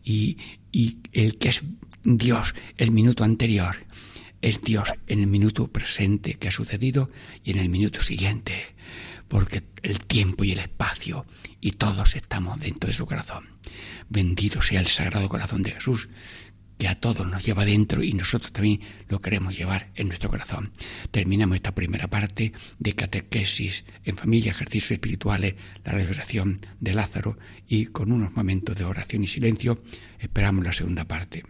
y, 0.03 0.37
el 1.11 1.37
que 1.37 1.49
es 1.49 1.63
Dios 2.03 2.55
el 2.77 2.91
minuto 2.91 3.23
anterior 3.23 3.77
es 4.41 4.61
Dios 4.61 4.91
en 5.07 5.19
el 5.19 5.27
minuto 5.27 5.67
presente 5.67 6.33
que 6.33 6.49
ha 6.49 6.51
sucedido 6.51 7.09
y 7.45 7.51
en 7.51 7.59
el 7.59 7.69
minuto 7.69 8.01
siguiente, 8.01 8.75
porque 9.29 9.63
el 9.83 9.99
tiempo 9.99 10.43
y 10.43 10.51
el 10.51 10.59
espacio 10.59 11.25
y 11.61 11.71
todos 11.71 12.15
estamos 12.15 12.59
dentro 12.59 12.87
de 12.87 12.93
su 12.93 13.05
corazón. 13.05 13.47
Bendito 14.09 14.61
sea 14.61 14.81
el 14.81 14.87
Sagrado 14.87 15.29
Corazón 15.29 15.63
de 15.63 15.71
Jesús, 15.71 16.09
que 16.77 16.87
a 16.87 16.99
todos 16.99 17.29
nos 17.29 17.45
lleva 17.45 17.65
dentro 17.65 18.03
y 18.03 18.13
nosotros 18.13 18.51
también 18.51 18.81
lo 19.09 19.19
queremos 19.19 19.57
llevar 19.57 19.89
en 19.95 20.07
nuestro 20.07 20.29
corazón. 20.29 20.71
Terminamos 21.11 21.55
esta 21.55 21.75
primera 21.75 22.07
parte 22.07 22.53
de 22.79 22.93
catequesis 22.93 23.85
en 24.03 24.17
familia, 24.17 24.51
ejercicios 24.51 24.91
espirituales, 24.91 25.55
la 25.83 25.93
resurrección 25.93 26.59
de 26.79 26.93
Lázaro 26.93 27.37
y 27.67 27.85
con 27.87 28.11
unos 28.11 28.33
momentos 28.33 28.75
de 28.75 28.83
oración 28.83 29.23
y 29.23 29.27
silencio 29.27 29.81
esperamos 30.19 30.65
la 30.65 30.73
segunda 30.73 31.05
parte. 31.05 31.43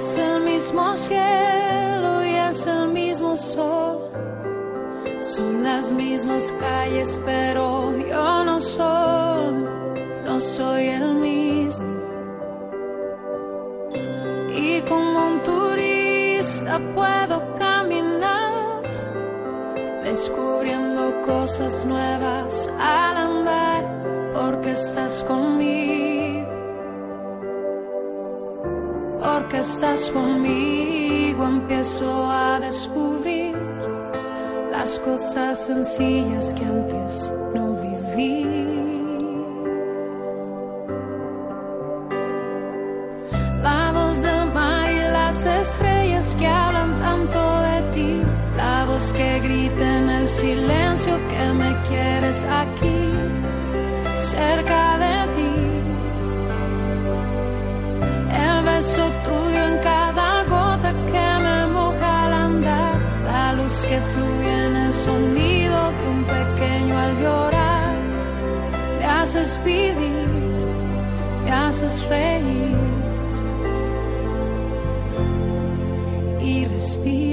Es 0.00 0.16
el 0.16 0.42
mismo 0.44 0.96
cielo 0.96 2.24
y 2.24 2.34
es 2.34 2.66
el 2.66 2.88
mismo 2.88 3.36
sol, 3.36 3.98
Son 5.22 5.62
las 5.62 5.92
mismas 5.92 6.52
calles, 6.60 7.20
pero 7.26 7.92
yo 7.98 8.44
no 8.44 8.60
soy, 8.60 9.54
no 10.24 10.40
soy 10.40 10.86
el 10.88 11.14
mismo. 11.14 12.00
Y 14.52 14.80
como 14.82 15.26
un 15.26 15.42
turista 15.42 16.80
puedo 16.94 17.54
caminar, 17.56 18.82
descubriendo 20.04 21.20
cosas 21.22 21.84
nuevas 21.84 22.68
al 22.78 23.16
andar, 23.16 23.82
porque 24.32 24.72
estás 24.72 25.22
conmigo. 25.24 25.79
Porque 29.50 29.66
estás 29.66 30.08
conmigo, 30.12 31.44
empiezo 31.44 32.30
a 32.30 32.60
descubrir 32.60 33.56
las 34.70 35.00
cosas 35.00 35.66
sencillas 35.66 36.54
que 36.54 36.64
antes 36.64 37.32
no 37.52 37.72
viví. 37.82 38.46
La 43.60 43.90
voz 43.90 44.22
del 44.22 44.52
mar 44.54 44.92
y 44.92 45.00
las 45.00 45.44
estrellas 45.44 46.36
que 46.38 46.46
hablan 46.46 47.00
tanto 47.00 47.60
de 47.62 47.82
ti. 47.90 48.22
La 48.56 48.84
voz 48.84 49.12
que 49.12 49.40
grita 49.40 49.98
en 49.98 50.10
el 50.10 50.28
silencio 50.28 51.18
que 51.28 51.52
me 51.54 51.82
quieres 51.88 52.44
aquí, 52.44 52.99
haces 69.40 69.64
vivir, 69.64 70.28
me 71.44 71.50
haces 71.50 72.06
reír. 72.08 72.76
y 76.42 76.64
respirar. 76.66 77.29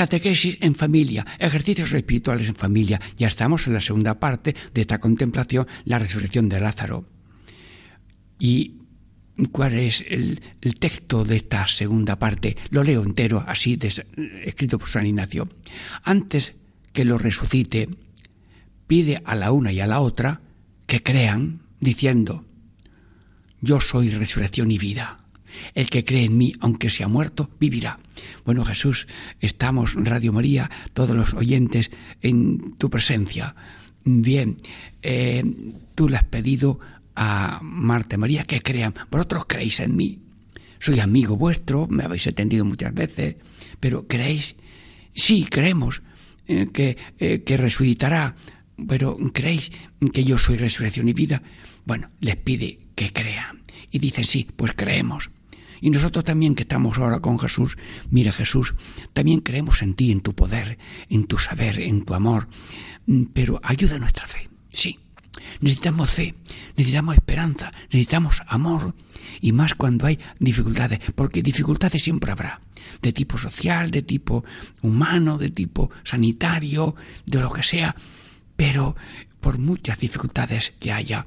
Catequesis 0.00 0.56
en 0.62 0.74
familia, 0.74 1.26
ejercicios 1.38 1.92
espirituales 1.92 2.48
en 2.48 2.54
familia. 2.54 2.98
Ya 3.18 3.26
estamos 3.26 3.66
en 3.66 3.74
la 3.74 3.82
segunda 3.82 4.18
parte 4.18 4.56
de 4.72 4.80
esta 4.80 4.98
contemplación, 4.98 5.66
la 5.84 5.98
resurrección 5.98 6.48
de 6.48 6.58
Lázaro. 6.58 7.04
¿Y 8.38 8.78
cuál 9.52 9.74
es 9.74 10.02
el, 10.08 10.40
texto 10.78 11.22
de 11.26 11.36
esta 11.36 11.66
segunda 11.66 12.18
parte? 12.18 12.56
Lo 12.70 12.82
leo 12.82 13.02
entero, 13.02 13.44
así, 13.46 13.78
escrito 14.42 14.78
por 14.78 14.88
San 14.88 15.04
Ignacio. 15.04 15.50
Antes 16.02 16.54
que 16.94 17.04
lo 17.04 17.18
resucite, 17.18 17.90
pide 18.86 19.20
a 19.26 19.34
la 19.34 19.52
una 19.52 19.70
y 19.70 19.80
a 19.80 19.86
la 19.86 20.00
otra 20.00 20.40
que 20.86 21.02
crean, 21.02 21.60
diciendo, 21.78 22.46
yo 23.60 23.82
soy 23.82 24.08
resurrección 24.08 24.70
y 24.70 24.78
vida. 24.78 25.19
El 25.74 25.90
que 25.90 26.04
cree 26.04 26.24
en 26.24 26.36
mí, 26.36 26.52
aunque 26.60 26.90
sea 26.90 27.08
muerto, 27.08 27.50
vivirá. 27.58 27.98
Bueno, 28.44 28.64
Jesús, 28.64 29.06
estamos, 29.40 29.94
Radio 29.96 30.32
María, 30.32 30.70
todos 30.92 31.16
los 31.16 31.34
oyentes, 31.34 31.90
en 32.22 32.74
tu 32.76 32.90
presencia. 32.90 33.54
Bien, 34.04 34.56
eh, 35.02 35.42
tú 35.94 36.08
le 36.08 36.16
has 36.16 36.24
pedido 36.24 36.80
a 37.14 37.60
Marta 37.62 38.16
María 38.16 38.44
que 38.44 38.62
crean. 38.62 38.94
Vosotros 39.10 39.44
creéis 39.46 39.80
en 39.80 39.96
mí. 39.96 40.18
Soy 40.78 41.00
amigo 41.00 41.36
vuestro, 41.36 41.86
me 41.88 42.04
habéis 42.04 42.26
atendido 42.26 42.64
muchas 42.64 42.94
veces, 42.94 43.36
pero 43.78 44.06
¿creéis? 44.06 44.56
Sí, 45.12 45.46
creemos 45.50 46.02
eh, 46.46 46.68
que, 46.72 46.96
eh, 47.18 47.42
que 47.42 47.56
resucitará, 47.58 48.36
pero 48.88 49.16
¿creéis 49.34 49.70
que 50.12 50.24
yo 50.24 50.38
soy 50.38 50.56
resurrección 50.56 51.08
y 51.08 51.12
vida? 51.12 51.42
Bueno, 51.84 52.10
les 52.20 52.36
pide 52.36 52.78
que 52.94 53.12
crean. 53.12 53.62
Y 53.90 53.98
dicen, 53.98 54.24
sí, 54.24 54.48
pues 54.56 54.72
creemos. 54.74 55.30
Y 55.80 55.90
nosotros 55.90 56.24
también 56.24 56.54
que 56.54 56.62
estamos 56.62 56.98
ahora 56.98 57.20
con 57.20 57.38
Jesús, 57.38 57.76
mira 58.10 58.32
Jesús, 58.32 58.74
también 59.12 59.40
creemos 59.40 59.82
en 59.82 59.94
ti, 59.94 60.12
en 60.12 60.20
tu 60.20 60.34
poder, 60.34 60.78
en 61.08 61.24
tu 61.24 61.38
saber, 61.38 61.80
en 61.80 62.02
tu 62.02 62.14
amor, 62.14 62.48
Mm, 63.06 63.24
pero 63.32 63.60
ayuda 63.64 63.98
nuestra 63.98 64.26
fe, 64.26 64.48
sí. 64.68 64.98
Necesitamos 65.60 66.10
fe, 66.10 66.34
necesitamos 66.76 67.16
esperanza, 67.16 67.72
necesitamos 67.86 68.42
amor, 68.46 68.94
y 69.40 69.52
más 69.52 69.74
cuando 69.74 70.06
hay 70.06 70.18
dificultades, 70.38 71.00
porque 71.14 71.42
dificultades 71.42 72.02
siempre 72.02 72.30
habrá, 72.30 72.60
de 73.02 73.12
tipo 73.12 73.36
social, 73.36 73.90
de 73.90 74.02
tipo 74.02 74.44
humano, 74.82 75.38
de 75.38 75.50
tipo 75.50 75.90
sanitario, 76.04 76.94
de 77.26 77.40
lo 77.40 77.52
que 77.52 77.62
sea, 77.62 77.96
pero 78.56 78.96
por 79.40 79.58
muchas 79.58 79.98
dificultades 79.98 80.72
que 80.78 80.92
haya, 80.92 81.26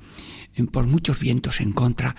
por 0.72 0.86
muchos 0.88 1.20
vientos 1.20 1.62
en 1.62 1.72
contra, 1.72 2.16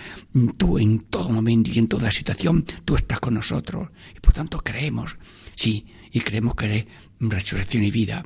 tú 0.56 0.78
en 0.78 1.00
todo 1.00 1.28
momento 1.30 1.70
y 1.72 1.78
en 1.78 1.88
toda 1.88 2.10
situación, 2.10 2.64
tú 2.84 2.96
estás 2.96 3.20
con 3.20 3.34
nosotros. 3.34 3.90
Y 4.16 4.20
por 4.20 4.32
tanto 4.32 4.58
creemos, 4.58 5.16
sí, 5.54 5.86
y 6.12 6.20
creemos 6.20 6.54
que 6.54 6.64
eres 6.66 6.86
resurrección 7.20 7.84
y 7.84 7.90
vida. 7.90 8.24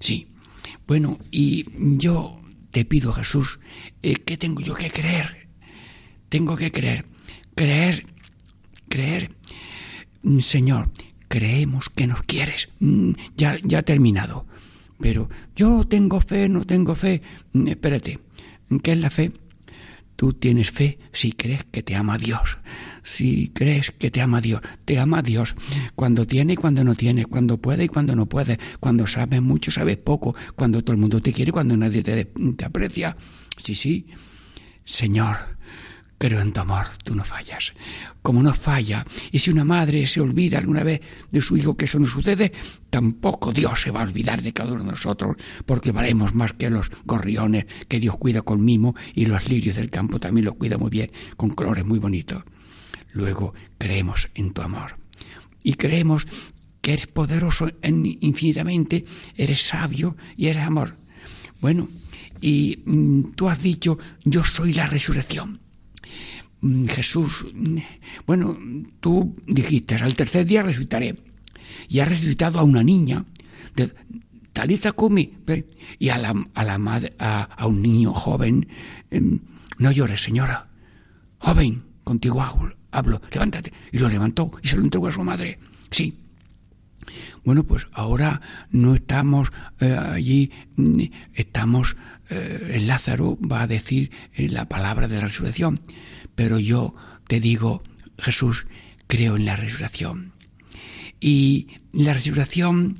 Sí. 0.00 0.28
Bueno, 0.86 1.18
y 1.30 1.66
yo 1.98 2.40
te 2.70 2.84
pido, 2.84 3.12
Jesús, 3.12 3.58
eh, 4.02 4.16
¿qué 4.16 4.36
tengo 4.36 4.60
yo 4.60 4.74
que 4.74 4.90
creer? 4.90 5.48
Tengo 6.28 6.56
que 6.56 6.72
creer. 6.72 7.04
Creer, 7.54 8.06
creer. 8.88 9.30
Mm, 10.22 10.40
Señor, 10.40 10.90
creemos 11.28 11.88
que 11.88 12.06
nos 12.06 12.22
quieres. 12.22 12.68
Mm, 12.80 13.12
Ya, 13.36 13.58
ya 13.62 13.82
terminado. 13.82 14.46
Pero 15.00 15.28
yo 15.54 15.86
tengo 15.86 16.20
fe, 16.20 16.48
no 16.48 16.64
tengo 16.64 16.94
fe. 16.94 17.22
Mm, 17.52 17.72
¿qué 18.82 18.92
es 18.92 18.98
la 18.98 19.10
fe? 19.10 19.32
Tú 20.16 20.32
tienes 20.32 20.70
fe 20.70 20.98
si 21.12 21.32
crees 21.32 21.64
que 21.64 21.82
te 21.82 21.96
ama 21.96 22.18
Dios. 22.18 22.58
Si 23.02 23.48
crees 23.48 23.90
que 23.90 24.10
te 24.10 24.20
ama 24.20 24.40
Dios. 24.40 24.60
Te 24.84 24.98
ama 24.98 25.22
Dios 25.22 25.56
cuando 25.96 26.26
tiene 26.26 26.52
y 26.52 26.56
cuando 26.56 26.84
no 26.84 26.94
tiene, 26.94 27.26
cuando 27.26 27.58
puede 27.58 27.84
y 27.84 27.88
cuando 27.88 28.14
no 28.14 28.26
puede, 28.26 28.58
cuando 28.78 29.06
sabes 29.06 29.42
mucho, 29.42 29.70
sabes 29.70 29.96
poco, 29.96 30.36
cuando 30.54 30.82
todo 30.82 30.92
el 30.92 31.00
mundo 31.00 31.20
te 31.20 31.32
quiere 31.32 31.48
y 31.48 31.52
cuando 31.52 31.76
nadie 31.76 32.02
te, 32.02 32.26
te 32.26 32.64
aprecia. 32.64 33.16
Sí, 33.56 33.74
sí. 33.74 34.06
Señor, 34.84 35.36
creo 36.18 36.40
en 36.40 36.52
tu 36.52 36.60
amor, 36.60 36.86
tú 37.02 37.14
no 37.14 37.24
fallas. 37.24 37.72
Como 38.22 38.42
no 38.42 38.54
falla, 38.54 39.04
y 39.30 39.38
si 39.38 39.50
una 39.50 39.64
madre 39.64 40.06
se 40.06 40.20
olvida 40.20 40.58
alguna 40.58 40.82
vez 40.82 41.00
de 41.30 41.40
su 41.40 41.56
hijo 41.56 41.76
que 41.76 41.84
eso 41.84 41.98
no 41.98 42.06
sucede, 42.06 42.52
tampoco 42.90 43.52
Dios 43.52 43.80
se 43.80 43.90
va 43.90 44.00
a 44.00 44.04
olvidar 44.04 44.42
de 44.42 44.52
cada 44.52 44.72
uno 44.72 44.84
de 44.84 44.90
nosotros, 44.90 45.36
porque 45.66 45.92
valemos 45.92 46.34
más 46.34 46.52
que 46.52 46.70
los 46.70 46.90
gorriones 47.04 47.66
que 47.88 48.00
Dios 48.00 48.16
cuida 48.16 48.42
con 48.42 48.64
mimo 48.64 48.94
y 49.14 49.26
los 49.26 49.48
lirios 49.48 49.76
del 49.76 49.90
campo 49.90 50.20
también 50.20 50.46
los 50.46 50.54
cuida 50.54 50.78
muy 50.78 50.90
bien, 50.90 51.10
con 51.36 51.50
colores 51.50 51.84
muy 51.84 51.98
bonitos. 51.98 52.42
Luego 53.12 53.54
creemos 53.78 54.28
en 54.34 54.52
tu 54.52 54.62
amor. 54.62 54.96
y 55.66 55.74
creemos 55.74 56.26
que 56.82 56.92
eres 56.92 57.06
poderoso 57.06 57.70
en, 57.80 58.04
infinitamente, 58.04 59.06
eres 59.36 59.62
sabio 59.62 60.18
y 60.36 60.48
eres 60.48 60.64
amor. 60.64 60.96
Bueno, 61.62 61.88
y 62.42 62.82
mm, 62.84 63.32
tú 63.34 63.48
has 63.48 63.62
dicho, 63.62 63.98
yo 64.22 64.44
soy 64.44 64.74
la 64.74 64.86
resurrección. 64.86 65.63
Mm, 66.64 66.86
Jesús, 66.86 67.44
mm, 67.52 67.76
bueno, 68.26 68.56
tú 69.00 69.36
dijiste, 69.46 69.96
al 69.96 70.14
tercer 70.14 70.46
día 70.46 70.62
resucitaré. 70.62 71.14
Y 71.90 72.00
has 72.00 72.08
resucitado 72.08 72.58
a 72.58 72.62
una 72.62 72.82
niña, 72.82 73.26
de, 73.76 73.92
Talita 74.54 74.92
Kumi, 74.92 75.34
y 75.98 76.08
a, 76.08 76.16
la, 76.16 76.32
a, 76.54 76.64
la 76.64 76.78
madre, 76.78 77.12
a, 77.18 77.66
un 77.66 77.82
niño 77.82 78.14
joven, 78.14 78.66
em, 79.10 79.40
no 79.78 79.90
llores, 79.92 80.22
señora, 80.22 80.68
joven, 81.38 81.82
contigo 82.02 82.40
hablo, 82.40 83.20
levántate. 83.30 83.70
Y 83.92 83.98
lo 83.98 84.08
levantó 84.08 84.50
y 84.62 84.68
se 84.68 84.76
lo 84.76 84.84
entregó 84.84 85.08
a 85.08 85.12
su 85.12 85.22
madre. 85.22 85.58
Sí, 85.90 86.16
bueno, 87.44 87.64
pues 87.64 87.86
ahora 87.92 88.40
no 88.70 88.94
estamos 88.94 89.52
eh, 89.80 89.92
allí, 89.92 90.50
estamos, 91.34 91.96
eh, 92.30 92.82
Lázaro 92.86 93.36
va 93.40 93.62
a 93.62 93.66
decir 93.66 94.10
eh, 94.32 94.48
la 94.48 94.66
palabra 94.66 95.08
de 95.08 95.16
la 95.16 95.26
resurrección, 95.26 95.80
pero 96.34 96.58
yo 96.58 96.94
te 97.26 97.40
digo, 97.40 97.82
Jesús, 98.18 98.66
creo 99.06 99.36
en 99.36 99.44
la 99.44 99.56
resurrección. 99.56 100.32
Y 101.20 101.68
la 101.92 102.12
resurrección 102.12 102.98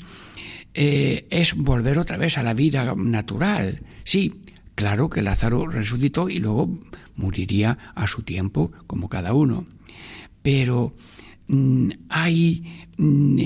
es 0.73 1.55
volver 1.55 1.99
otra 1.99 2.17
vez 2.17 2.39
a 2.39 2.43
la 2.43 2.55
vida 2.55 2.95
natural. 2.97 3.83
Sí, 4.05 4.41
claro 4.75 5.09
que 5.11 5.23
Lázaro 5.23 5.67
resucitó 5.67 6.29
y 6.29 6.39
luego 6.39 6.81
moriría 7.17 7.79
a 7.95 8.07
su 8.07 8.23
tiempo, 8.23 8.73
como 8.87 9.09
cada 9.09 9.35
uno. 9.35 9.67
Pero 10.43 10.97
mm, 11.49 11.91
hay 12.09 12.87
mm, 12.97 13.41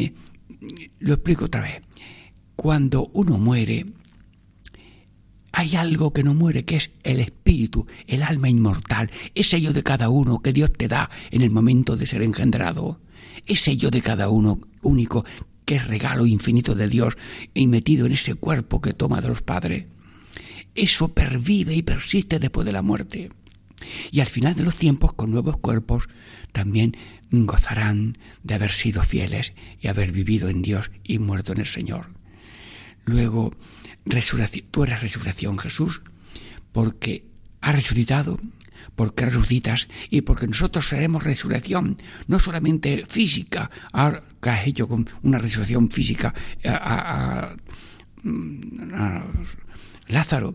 lo 1.01 1.14
explico 1.14 1.46
otra 1.46 1.61
vez. 1.61 1.83
Cuando 2.57 3.09
uno 3.12 3.38
muere, 3.38 3.87
hay 5.58 5.74
algo 5.74 6.12
que 6.12 6.22
no 6.22 6.34
muere, 6.34 6.64
que 6.64 6.76
es 6.76 6.92
el 7.02 7.18
espíritu, 7.18 7.88
el 8.06 8.22
alma 8.22 8.48
inmortal, 8.48 9.10
ese 9.34 9.56
sello 9.56 9.72
de 9.72 9.82
cada 9.82 10.08
uno 10.08 10.38
que 10.38 10.52
Dios 10.52 10.72
te 10.72 10.86
da 10.86 11.10
en 11.32 11.42
el 11.42 11.50
momento 11.50 11.96
de 11.96 12.06
ser 12.06 12.22
engendrado, 12.22 13.00
ese 13.44 13.64
sello 13.72 13.90
de 13.90 14.00
cada 14.00 14.28
uno 14.28 14.60
único, 14.82 15.24
que 15.64 15.74
es 15.74 15.88
regalo 15.88 16.26
infinito 16.26 16.76
de 16.76 16.86
Dios 16.86 17.16
y 17.54 17.66
metido 17.66 18.06
en 18.06 18.12
ese 18.12 18.36
cuerpo 18.36 18.80
que 18.80 18.92
toma 18.92 19.20
de 19.20 19.30
los 19.30 19.42
padres. 19.42 19.86
Eso 20.76 21.08
pervive 21.08 21.74
y 21.74 21.82
persiste 21.82 22.38
después 22.38 22.64
de 22.64 22.70
la 22.70 22.82
muerte. 22.82 23.30
Y 24.12 24.20
al 24.20 24.28
final 24.28 24.54
de 24.54 24.62
los 24.62 24.76
tiempos, 24.76 25.12
con 25.12 25.32
nuevos 25.32 25.56
cuerpos, 25.56 26.08
también 26.52 26.96
gozarán 27.32 28.16
de 28.44 28.54
haber 28.54 28.70
sido 28.70 29.02
fieles 29.02 29.54
y 29.80 29.88
haber 29.88 30.12
vivido 30.12 30.50
en 30.50 30.62
Dios 30.62 30.92
y 31.02 31.18
muerto 31.18 31.50
en 31.50 31.58
el 31.58 31.66
Señor. 31.66 32.10
Luego, 33.04 33.50
tú 34.70 34.84
eres 34.84 35.00
resurrección, 35.00 35.58
Jesús, 35.58 36.02
porque 36.72 37.24
has 37.60 37.74
resucitado, 37.74 38.38
porque 38.94 39.24
resucitas 39.24 39.88
y 40.10 40.22
porque 40.22 40.46
nosotros 40.46 40.88
seremos 40.88 41.24
resurrección, 41.24 41.98
no 42.26 42.38
solamente 42.38 43.04
física, 43.08 43.70
que 44.40 44.50
has 44.50 44.66
hecho 44.66 44.88
una 45.22 45.38
resurrección 45.38 45.90
física 45.90 46.34
a 46.64 47.56
Lázaro, 50.08 50.54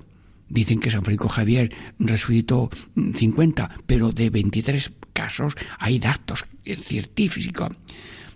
Dicen 0.54 0.80
que 0.80 0.92
San 0.92 1.04
Francisco 1.04 1.30
Javier 1.30 1.74
resucitó 1.98 2.70
50, 2.96 3.72
pero 3.88 4.12
de 4.12 4.30
23 4.30 4.92
casos 5.12 5.56
hay 5.80 5.98
datos 5.98 6.46
científicos. 6.64 7.76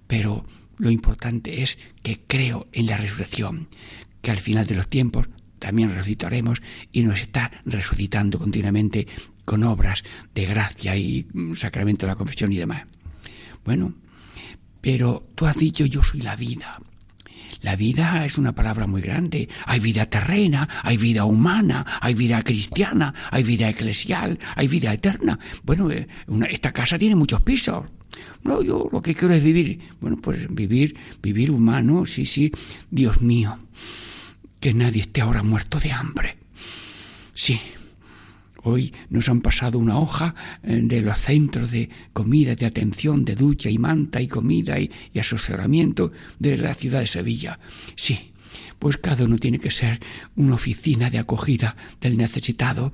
Pero 0.07 0.43
lo 0.79 0.89
importante 0.89 1.61
es 1.61 1.77
que 2.01 2.21
creo 2.25 2.67
en 2.71 2.87
la 2.87 2.97
resurrección, 2.97 3.67
que 4.27 4.31
al 4.31 4.39
final 4.39 4.67
de 4.67 4.75
los 4.75 4.89
tiempos 4.89 5.29
también 5.57 5.89
resucitaremos 5.95 6.61
y 6.91 7.03
nos 7.03 7.21
está 7.21 7.49
resucitando 7.63 8.37
continuamente 8.37 9.07
con 9.45 9.63
obras 9.63 10.03
de 10.35 10.45
gracia 10.45 10.97
y 10.97 11.25
sacramento 11.55 12.05
de 12.05 12.11
la 12.11 12.17
confesión 12.17 12.51
y 12.51 12.57
demás. 12.57 12.83
Bueno, 13.63 13.93
pero 14.81 15.29
tú 15.33 15.45
has 15.45 15.55
dicho 15.55 15.85
yo 15.85 16.03
soy 16.03 16.19
la 16.19 16.35
vida. 16.35 16.77
La 17.61 17.77
vida 17.77 18.25
es 18.25 18.37
una 18.37 18.53
palabra 18.53 18.85
muy 18.85 19.01
grande. 19.01 19.47
Hay 19.65 19.79
vida 19.79 20.07
terrena, 20.07 20.67
hay 20.83 20.97
vida 20.97 21.23
humana, 21.23 21.85
hay 22.01 22.13
vida 22.13 22.41
cristiana, 22.41 23.13
hay 23.31 23.43
vida 23.43 23.69
eclesial, 23.69 24.37
hay 24.57 24.67
vida 24.67 24.91
eterna. 24.91 25.39
Bueno, 25.63 25.89
eh, 25.89 26.05
esta 26.49 26.73
casa 26.73 26.99
tiene 26.99 27.15
muchos 27.15 27.41
pisos. 27.43 27.85
No, 28.43 28.61
yo 28.61 28.89
lo 28.91 29.01
que 29.01 29.15
quiero 29.15 29.33
es 29.33 29.43
vivir. 29.43 29.79
Bueno, 30.01 30.17
pues 30.17 30.53
vivir, 30.53 30.97
vivir 31.21 31.49
humano, 31.49 32.05
sí, 32.05 32.25
sí. 32.25 32.51
Dios 32.91 33.21
mío, 33.21 33.57
que 34.59 34.73
nadie 34.73 35.01
esté 35.01 35.21
ahora 35.21 35.43
muerto 35.43 35.79
de 35.79 35.91
hambre. 35.91 36.37
Sí, 37.33 37.59
Hoy 38.69 38.93
nos 39.09 39.29
han 39.29 39.39
pasado 39.39 39.79
una 39.79 39.97
hoja 39.97 40.35
eh, 40.61 40.81
de 40.83 40.99
los 40.99 41.21
centros 41.21 41.71
de 41.71 41.89
comida, 42.11 42.53
de 42.53 42.65
atención, 42.65 43.23
de 43.23 43.33
ducha 43.33 43.69
y 43.69 43.77
manta 43.77 44.19
y 44.19 44.27
comida 44.27 44.77
y, 44.77 44.91
asesoramiento 45.17 46.11
de 46.37 46.57
la 46.57 46.73
ciudad 46.73 46.99
de 46.99 47.07
Sevilla. 47.07 47.59
Sí, 47.95 48.33
pues 48.77 48.97
cada 48.97 49.23
uno 49.23 49.37
tiene 49.37 49.57
que 49.57 49.71
ser 49.71 50.01
una 50.35 50.55
oficina 50.55 51.09
de 51.09 51.17
acogida 51.17 51.77
del 52.01 52.17
necesitado 52.17 52.91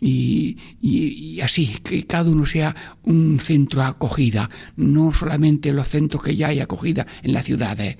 y, 0.00 0.56
y, 0.80 1.40
así, 1.40 1.78
que 1.82 2.06
cada 2.06 2.30
uno 2.30 2.46
sea 2.46 2.76
un 3.02 3.40
centro 3.40 3.82
acogida, 3.82 4.48
no 4.76 5.12
solamente 5.12 5.72
los 5.72 5.88
centros 5.88 6.22
que 6.22 6.36
ya 6.36 6.48
hay 6.48 6.60
acogida 6.60 7.08
en 7.24 7.32
las 7.32 7.44
ciudades. 7.44 7.96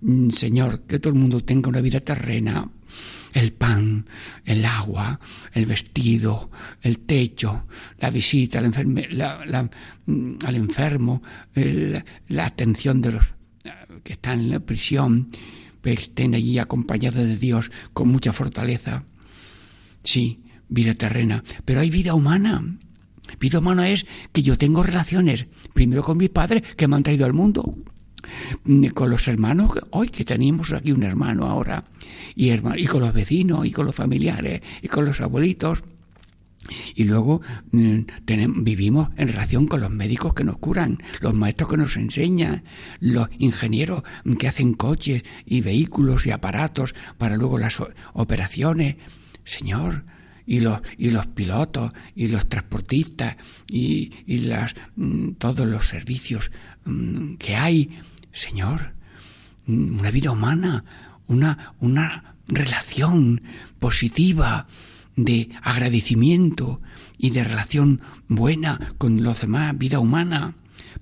Mm, 0.00 0.30
Señor, 0.30 0.82
que 0.82 0.98
todo 0.98 1.12
el 1.12 1.18
mundo 1.18 1.44
tenga 1.44 1.68
una 1.68 1.80
vida 1.80 2.00
terrena 2.00 2.70
el 3.32 3.52
pan, 3.52 4.06
el 4.44 4.64
agua, 4.64 5.20
el 5.52 5.66
vestido, 5.66 6.50
el 6.82 6.98
techo, 6.98 7.66
la 7.98 8.10
visita 8.10 8.58
al, 8.58 8.70
mm, 10.06 10.38
enfermo, 10.46 11.22
la 12.28 12.46
atención 12.46 13.00
de 13.00 13.12
los 13.12 13.26
que 14.02 14.14
están 14.14 14.40
en 14.40 14.50
la 14.50 14.60
prisión, 14.60 15.28
que 15.82 15.92
estén 15.92 16.34
allí 16.34 16.58
acompañados 16.58 17.24
de 17.24 17.36
Dios 17.36 17.70
con 17.92 18.08
mucha 18.08 18.32
fortaleza. 18.32 19.04
Sí, 20.02 20.42
vida 20.68 20.94
terrena, 20.94 21.44
pero 21.64 21.80
hay 21.80 21.90
vida 21.90 22.14
humana. 22.14 22.62
Vida 23.38 23.60
humana 23.60 23.88
es 23.88 24.06
que 24.32 24.42
yo 24.42 24.58
tengo 24.58 24.82
relaciones, 24.82 25.46
primero 25.72 26.02
con 26.02 26.18
mis 26.18 26.30
padres 26.30 26.62
que 26.76 26.88
me 26.88 26.96
han 26.96 27.02
traído 27.02 27.26
al 27.26 27.32
mundo, 27.32 27.76
con 28.94 29.10
los 29.10 29.28
hermanos, 29.28 29.72
hoy 29.90 30.08
que 30.08 30.24
tenemos 30.24 30.72
aquí 30.72 30.92
un 30.92 31.02
hermano 31.02 31.46
ahora, 31.46 31.84
y, 32.34 32.50
y 32.50 32.86
con 32.86 33.00
los 33.00 33.12
vecinos, 33.12 33.66
y 33.66 33.70
con 33.70 33.86
los 33.86 33.94
familiares, 33.94 34.60
y 34.82 34.88
con 34.88 35.04
los 35.04 35.20
abuelitos. 35.20 35.82
Y 36.94 37.04
luego 37.04 37.40
mm, 37.72 38.00
vivimos 38.62 39.10
en 39.16 39.28
relación 39.28 39.66
con 39.66 39.80
los 39.80 39.90
médicos 39.90 40.34
que 40.34 40.44
nos 40.44 40.58
curan, 40.58 40.98
los 41.20 41.34
maestros 41.34 41.70
que 41.70 41.76
nos 41.76 41.96
enseñan, 41.96 42.64
los 43.00 43.28
ingenieros 43.38 44.02
que 44.38 44.48
hacen 44.48 44.74
coches 44.74 45.24
y 45.46 45.62
vehículos 45.62 46.26
y 46.26 46.30
aparatos 46.30 46.94
para 47.18 47.36
luego 47.36 47.58
las 47.58 47.82
operaciones. 48.12 48.96
Señor, 49.44 50.04
y 50.46 50.60
los, 50.60 50.80
y 50.98 51.10
los 51.10 51.26
pilotos 51.26 51.92
y 52.14 52.28
los 52.28 52.48
transportistas 52.48 53.36
y, 53.68 54.12
y 54.26 54.38
las, 54.38 54.74
mm, 54.96 55.32
todos 55.32 55.66
los 55.66 55.86
servicios 55.86 56.50
mm, 56.84 57.34
que 57.34 57.56
hay. 57.56 57.90
Señor, 58.32 58.94
una 59.66 60.10
vida 60.10 60.30
humana, 60.30 60.84
una, 61.26 61.74
una 61.80 62.34
relación 62.46 63.42
positiva 63.78 64.66
de 65.16 65.50
agradecimiento 65.62 66.80
y 67.18 67.30
de 67.30 67.44
relación 67.44 68.00
buena 68.28 68.94
con 68.98 69.22
los 69.22 69.40
demás, 69.40 69.76
vida 69.76 69.98
humana, 69.98 70.54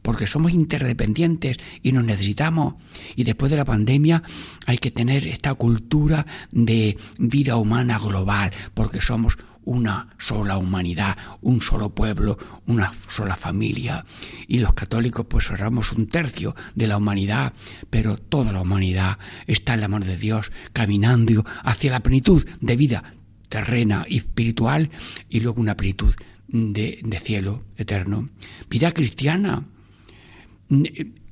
porque 0.08 0.26
somos 0.26 0.52
interdependientes 0.52 1.58
y 1.82 1.92
nos 1.92 2.02
necesitamos. 2.02 2.76
Y 3.14 3.24
después 3.24 3.50
de 3.50 3.58
la 3.58 3.66
pandemia 3.66 4.22
hay 4.64 4.78
que 4.78 4.90
tener 4.90 5.28
esta 5.28 5.52
cultura 5.52 6.24
de 6.50 6.96
vida 7.18 7.56
humana 7.56 7.98
global, 7.98 8.50
porque 8.72 9.02
somos 9.02 9.36
una 9.64 10.08
sola 10.16 10.56
humanidad, 10.56 11.18
un 11.42 11.60
solo 11.60 11.94
pueblo, 11.94 12.38
una 12.64 12.90
sola 13.06 13.36
familia. 13.36 14.02
Y 14.46 14.60
los 14.60 14.72
católicos 14.72 15.26
pues 15.28 15.44
somos 15.44 15.92
un 15.92 16.06
tercio 16.06 16.56
de 16.74 16.86
la 16.86 16.96
humanidad, 16.96 17.52
pero 17.90 18.16
toda 18.16 18.50
la 18.50 18.62
humanidad 18.62 19.18
está 19.46 19.74
en 19.74 19.82
la 19.82 19.88
mano 19.88 20.06
de 20.06 20.16
Dios, 20.16 20.50
caminando 20.72 21.44
hacia 21.64 21.90
la 21.90 22.00
plenitud 22.00 22.46
de 22.62 22.76
vida 22.76 23.12
terrena 23.50 24.06
y 24.08 24.16
espiritual 24.16 24.88
y 25.28 25.40
luego 25.40 25.60
una 25.60 25.76
plenitud 25.76 26.14
de, 26.46 26.98
de 27.04 27.20
cielo 27.20 27.62
eterno. 27.76 28.26
Vida 28.70 28.92
cristiana. 28.92 29.66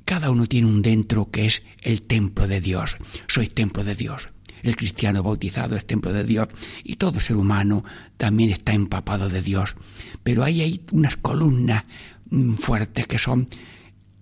Cada 0.05 0.31
uno 0.31 0.47
tiene 0.47 0.69
un 0.69 0.83
dentro 0.83 1.31
que 1.31 1.47
es 1.47 1.63
el 1.83 2.03
templo 2.03 2.47
de 2.47 2.61
Dios. 2.61 2.97
Soy 3.27 3.49
templo 3.49 3.85
de 3.85 3.95
Dios. 3.95 4.31
El 4.63 4.77
cristiano 4.77 5.23
bautizado 5.23 5.77
es 5.77 5.87
templo 5.87 6.13
de 6.13 6.25
Dios 6.25 6.49
y 6.83 6.97
todo 6.97 7.21
ser 7.21 7.37
humano 7.37 7.85
también 8.17 8.51
está 8.51 8.73
empapado 8.73 9.29
de 9.29 9.43
Dios. 9.43 9.77
Pero 10.23 10.43
ahí 10.43 10.61
hay 10.61 10.81
unas 10.93 11.17
columnas 11.17 11.85
mm, 12.31 12.55
fuertes 12.55 13.07
que 13.07 13.19
son 13.19 13.47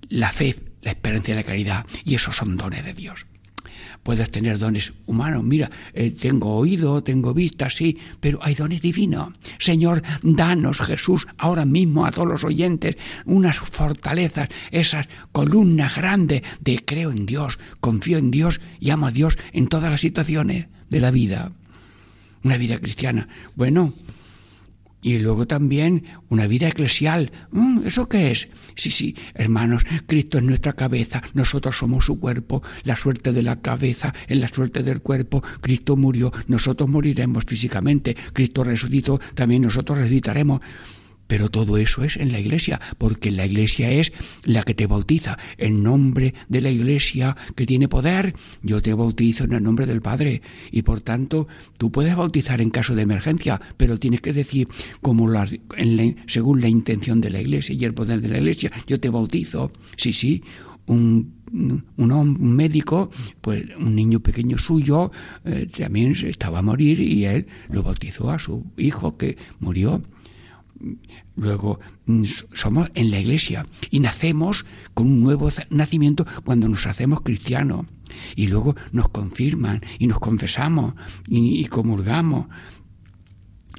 la 0.09 0.33
fe, 0.33 0.57
la 0.83 0.90
esperanza 0.90 1.33
y 1.33 1.35
la 1.35 1.44
caridad, 1.44 1.87
y 2.05 2.14
esos 2.14 2.37
son 2.37 2.57
dones 2.57 2.85
de 2.85 2.94
Dios. 2.94 3.27
Puedes 4.05 4.31
tener 4.31 4.59
dones 4.59 4.93
humanos, 5.07 5.43
mira, 5.43 5.71
eh, 5.95 6.11
tengo 6.11 6.57
oído, 6.57 7.03
tengo 7.03 7.33
vista, 7.33 7.71
sí, 7.71 7.99
pero 8.21 8.38
hay 8.43 8.55
dones 8.55 8.83
divinos. 8.83 9.33
Señor, 9.59 10.03
danos, 10.23 10.79
Jesús, 10.81 11.27
ahora 11.38 11.64
mismo 11.64 12.05
a 12.05 12.12
todos 12.12 12.29
los 12.29 12.45
oyentes, 12.45 12.97
unas 13.25 13.59
fortalezas, 13.59 14.51
esas 14.71 15.09
columnas 15.33 15.97
grandes 15.97 16.43
de 16.61 16.85
creo 16.85 17.11
en 17.11 17.25
Dios, 17.25 17.59
confío 17.81 18.19
en 18.19 18.31
Dios 18.31 18.61
y 18.79 18.90
amo 18.90 19.07
a 19.07 19.11
Dios 19.11 19.38
en 19.53 19.69
todas 19.69 19.90
las 19.90 20.03
situaciones 20.03 20.67
de 20.90 21.01
la 21.01 21.11
vida. 21.11 21.53
Una 22.43 22.59
vida 22.59 22.79
cristiana. 22.79 23.27
Bueno, 23.57 23.95
y 25.05 25.19
luego 25.19 25.47
también 25.47 26.03
una 26.31 26.47
vida 26.47 26.67
eclesial. 26.67 27.31
Mm, 27.53 27.87
¿Eso 27.87 28.09
qué 28.09 28.31
es? 28.31 28.49
Sí, 28.75 28.90
sí, 28.90 29.14
hermanos, 29.35 29.85
Cristo 30.07 30.38
es 30.38 30.45
nuestra 30.45 30.73
cabeza, 30.73 31.23
nosotros 31.35 31.77
somos 31.77 32.07
su 32.07 32.19
cuerpo, 32.19 32.62
la 32.85 32.97
suerte 32.97 33.33
de 33.33 33.43
la 33.43 33.61
cabeza 33.61 34.14
es 34.27 34.38
la 34.38 34.49
suerte 34.49 34.83
del 34.83 35.03
cuerpo, 35.03 35.43
Cristo 35.61 35.97
murió, 35.97 36.33
nosotros 36.49 36.88
moriremos 36.88 37.45
físicamente, 37.45 38.17
Cristo 38.33 38.64
resucitó, 38.64 39.21
también 39.35 39.62
nosotros 39.62 39.99
resucitaremos. 39.99 40.62
Pero 41.27 41.51
todo 41.51 41.77
eso 41.79 42.05
es 42.05 42.17
en 42.17 42.33
la 42.33 42.41
iglesia, 42.41 42.81
porque 42.99 43.31
la 43.31 43.47
iglesia 43.47 43.91
es 43.91 44.13
la 44.45 44.63
que 44.63 44.75
te 44.75 44.87
bautiza. 44.87 45.39
En 45.59 45.83
nombre 45.83 46.35
de 46.49 46.61
la 46.61 46.71
iglesia 46.71 47.37
que 47.55 47.67
tiene 47.67 47.89
poder, 47.89 48.35
yo 48.63 48.83
te 48.83 48.95
bautizo 48.95 49.45
en 49.45 49.53
el 49.53 49.63
nombre 49.63 49.87
del 49.87 50.01
Padre. 50.01 50.43
Y 50.71 50.83
por 50.83 51.01
tanto, 51.01 51.49
tú 51.79 51.91
puedes 51.91 52.15
bautizar 52.17 52.61
en 52.61 52.71
caso 52.71 52.95
de 52.95 53.03
emergencia, 53.03 53.61
pero 53.77 53.99
tienes 53.99 54.21
que 54.21 54.33
decir, 54.33 54.69
como 55.01 55.25
según 56.27 56.61
la 56.61 56.69
intención 56.69 57.21
de 57.21 57.31
la 57.31 57.41
iglesia 57.41 57.75
y 57.75 57.85
el 57.85 57.95
poder 57.95 58.21
de 58.21 58.29
la 58.29 58.39
iglesia, 58.39 58.71
yo 58.87 59.01
te 59.01 59.09
bautizo. 59.09 59.73
Sí, 59.97 60.13
sí, 60.13 60.43
un, 60.87 61.35
un, 61.97 62.57
médico, 62.57 63.11
pues 63.41 63.65
un 63.79 63.95
niño 63.95 64.21
pequeño 64.21 64.59
suyo, 64.59 65.11
eh, 65.45 65.69
también 65.77 66.13
estaba 66.13 66.59
a 66.59 66.63
morir 66.63 67.01
y 67.01 67.25
él 67.25 67.47
lo 67.71 67.83
bautizó 67.83 68.31
a 68.31 68.39
su 68.39 68.65
hijo 68.77 69.17
que 69.17 69.37
murió. 69.61 70.03
Luego 71.37 71.81
mm, 72.07 72.25
somos 72.53 72.90
en 72.94 73.11
la 73.11 73.18
iglesia 73.18 73.66
y 73.90 74.01
nacemos 74.01 74.64
con 74.94 75.07
un 75.07 75.23
nuevo 75.23 75.49
nacimiento 75.70 76.27
cuando 76.44 76.68
nos 76.68 76.87
hacemos 76.87 77.23
cristianos. 77.23 77.87
Y 78.37 78.47
luego 78.47 78.77
nos 78.92 79.09
confirman 79.09 79.83
y 79.99 80.07
nos 80.07 80.20
confesamos 80.20 80.94
y, 81.27 81.64
comulgamos. 81.66 82.47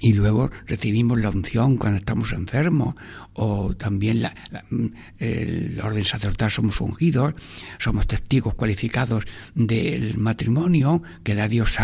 Y 0.02 0.12
luego 0.12 0.52
recibimos 0.68 1.22
la 1.22 1.30
unción 1.30 1.78
cuando 1.78 2.00
estamos 2.00 2.34
enfermos, 2.34 2.96
o 3.34 3.74
también 3.76 4.22
la, 4.22 4.36
mm, 4.70 5.80
orden 5.82 6.04
sacerdotal 6.04 6.52
somos 6.52 6.82
ungidos, 6.82 7.34
somos 7.80 8.06
testigos 8.06 8.56
cualificados 8.56 9.24
del 9.56 10.18
matrimonio 10.18 11.02
que 11.24 11.34
da 11.34 11.48
Dios 11.48 11.78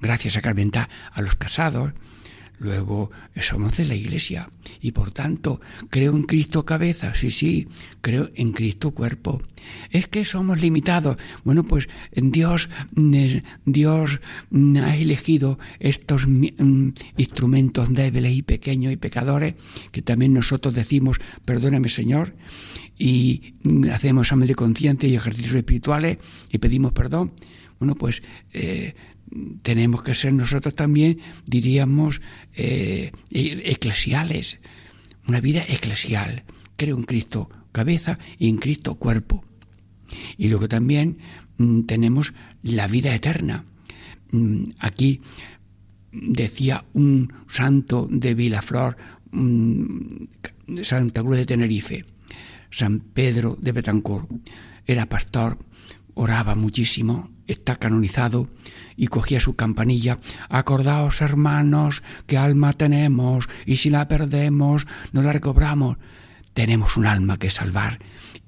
gracias 0.00 0.34
sacramental 0.34 0.88
a 1.12 1.20
los 1.20 1.36
casados. 1.36 1.92
Luego 2.58 3.10
somos 3.40 3.76
de 3.76 3.84
la 3.84 3.94
Iglesia 3.94 4.48
y 4.80 4.92
por 4.92 5.10
tanto 5.10 5.60
creo 5.90 6.16
en 6.16 6.22
Cristo 6.22 6.64
cabeza, 6.64 7.14
sí, 7.14 7.30
sí, 7.30 7.68
creo 8.00 8.30
en 8.34 8.52
Cristo 8.52 8.92
cuerpo. 8.92 9.42
Es 9.90 10.06
que 10.06 10.24
somos 10.24 10.60
limitados. 10.60 11.16
Bueno, 11.44 11.64
pues 11.64 11.88
Dios, 12.12 12.68
Dios 13.64 14.20
ha 14.82 14.96
elegido 14.96 15.58
estos 15.80 16.26
mm, 16.26 16.90
instrumentos 17.16 17.92
débiles 17.92 18.32
y 18.32 18.42
pequeños 18.42 18.92
y 18.92 18.96
pecadores 18.96 19.54
que 19.92 20.02
también 20.02 20.32
nosotros 20.32 20.74
decimos, 20.74 21.18
perdóname 21.44 21.88
Señor, 21.88 22.34
y 22.98 23.54
hacemos 23.92 24.26
examen 24.26 24.48
de 24.48 24.54
conciencia 24.54 25.08
y 25.08 25.16
ejercicios 25.16 25.54
espirituales 25.54 26.18
y 26.50 26.58
pedimos 26.58 26.92
perdón. 26.92 27.32
Bueno, 27.78 27.94
pues 27.94 28.22
eh, 28.52 28.94
tenemos 29.62 30.02
que 30.02 30.14
ser 30.14 30.32
nosotros 30.32 30.74
también, 30.74 31.18
diríamos, 31.44 32.20
eh, 32.54 33.12
e-, 33.30 33.62
eclesiales, 33.72 34.58
una 35.26 35.40
vida 35.40 35.64
eclesial. 35.68 36.44
Creo 36.76 36.96
en 36.96 37.04
Cristo 37.04 37.48
cabeza 37.72 38.18
y 38.38 38.48
en 38.48 38.56
Cristo 38.56 38.94
cuerpo. 38.94 39.44
Y 40.38 40.48
luego 40.48 40.68
también 40.68 41.18
mm, 41.58 41.82
tenemos 41.82 42.32
la 42.62 42.86
vida 42.86 43.14
eterna. 43.14 43.64
Mm, 44.32 44.64
aquí 44.78 45.20
decía 46.12 46.84
un 46.94 47.32
santo 47.48 48.08
de 48.10 48.34
Vilaflor, 48.34 48.96
mm, 49.32 50.82
Santa 50.82 51.22
Cruz 51.22 51.36
de 51.36 51.46
Tenerife, 51.46 52.04
San 52.70 53.00
Pedro 53.00 53.56
de 53.60 53.72
Betancourt. 53.72 54.30
Era 54.86 55.06
pastor, 55.06 55.58
oraba 56.14 56.54
muchísimo, 56.54 57.30
está 57.46 57.76
canonizado 57.76 58.48
y 58.96 59.08
cogía 59.08 59.40
su 59.40 59.56
campanilla. 59.56 60.18
Acordaos, 60.48 61.20
hermanos, 61.20 62.02
qué 62.26 62.38
alma 62.38 62.72
tenemos 62.72 63.48
y 63.64 63.76
si 63.76 63.90
la 63.90 64.08
perdemos, 64.08 64.86
no 65.12 65.22
la 65.22 65.32
recobramos. 65.32 65.98
Tenemos 66.54 66.96
un 66.96 67.06
alma 67.06 67.38
que 67.38 67.50
salvar 67.50 67.98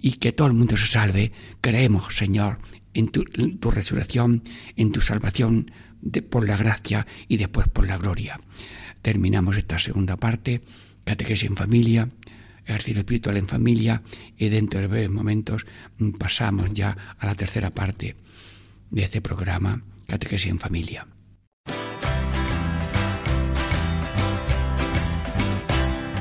y 0.01 0.13
que 0.13 0.33
todo 0.33 0.49
el 0.49 0.55
mundo 0.55 0.77
se 0.77 0.87
salve. 0.87 1.33
Creemos, 1.61 2.17
Señor, 2.17 2.59
en 2.95 3.09
tu, 3.09 3.71
resurrección, 3.71 4.43
en 4.77 4.93
tu 4.93 5.01
salvación 5.01 5.71
por 6.31 6.47
la 6.47 6.57
gracia 6.57 7.07
y 7.29 7.37
después 7.37 7.69
por 7.69 7.87
la 7.87 7.99
gloria. 7.99 8.41
Terminamos 9.03 9.57
esta 9.57 9.79
segunda 9.79 10.17
parte, 10.17 10.63
catequesis 11.05 11.49
en 11.49 11.57
familia, 11.57 12.09
ejercicio 12.65 13.01
espiritual 13.01 13.37
en 13.37 13.47
familia 13.47 14.03
y 14.37 14.49
dentro 14.49 14.81
de 14.81 14.87
breves 14.87 15.11
momentos 15.11 15.67
pasamos 16.19 16.73
ya 16.73 16.97
a 17.19 17.27
la 17.27 17.35
tercera 17.35 17.71
parte 17.73 18.17
de 18.91 19.03
este 19.03 19.21
programa 19.21 19.83
Catequesis 20.07 20.51
en 20.51 20.59
Familia. 20.59 21.07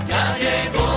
Ya 0.08 0.38
llegó, 0.38 0.88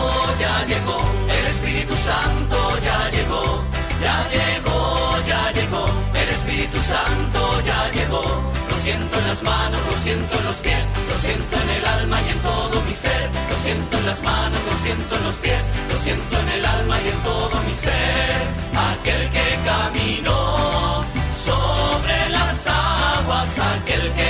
ya 0.41 0.65
llegó, 0.67 1.01
el 1.29 1.47
Espíritu 1.47 1.95
Santo 1.97 2.79
ya 2.85 3.11
llegó, 3.11 3.65
ya 4.03 4.29
llegó, 4.31 5.27
ya 5.27 5.53
llegó, 5.53 5.87
el 6.15 6.29
Espíritu 6.29 6.79
Santo 6.81 7.63
ya 7.65 7.91
llegó. 7.93 8.23
Lo 8.71 8.77
siento 8.77 9.19
en 9.19 9.29
las 9.29 9.43
manos, 9.43 9.81
lo 9.87 9.97
siento 9.99 10.39
en 10.39 10.45
los 10.45 10.57
pies, 10.57 10.87
lo 11.09 11.19
siento 11.19 11.57
en 11.63 11.71
el 11.71 11.85
alma 11.85 12.19
y 12.23 12.31
en 12.31 12.39
todo 12.39 12.83
mi 12.83 12.95
ser. 12.95 13.29
Lo 13.51 13.57
siento 13.57 13.99
en 13.99 14.07
las 14.07 14.23
manos, 14.23 14.61
lo 14.67 14.77
siento 14.83 15.17
en 15.17 15.25
los 15.25 15.35
pies, 15.37 15.71
lo 15.93 15.99
siento 15.99 16.41
en 16.41 16.49
el 16.49 16.65
alma 16.65 16.97
y 17.01 17.09
en 17.09 17.19
todo 17.23 17.63
mi 17.67 17.75
ser. 17.75 18.41
Aquel 18.91 19.31
que 19.31 19.59
caminó 19.65 20.50
aguas, 23.31 23.59
aquel 23.59 24.13
que 24.13 24.30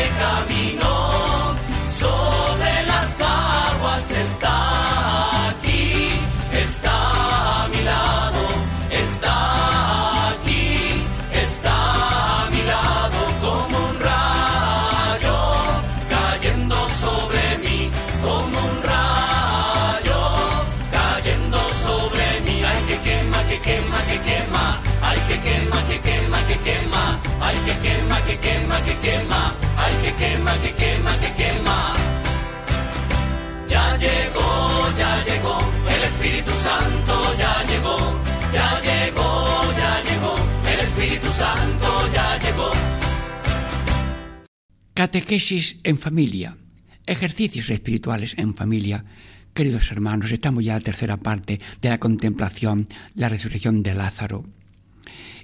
Catequesis 45.01 45.79
en 45.83 45.97
familia, 45.97 46.59
ejercicios 47.07 47.71
espirituales 47.71 48.35
en 48.37 48.55
familia. 48.55 49.03
Queridos 49.55 49.91
hermanos, 49.91 50.31
estamos 50.31 50.63
ya 50.63 50.75
en 50.75 50.81
la 50.81 50.85
tercera 50.85 51.17
parte 51.17 51.59
de 51.81 51.89
la 51.89 51.97
contemplación, 51.97 52.87
la 53.15 53.31
resurrección 53.31 53.83
de 53.83 53.95
Lázaro. 53.95 54.45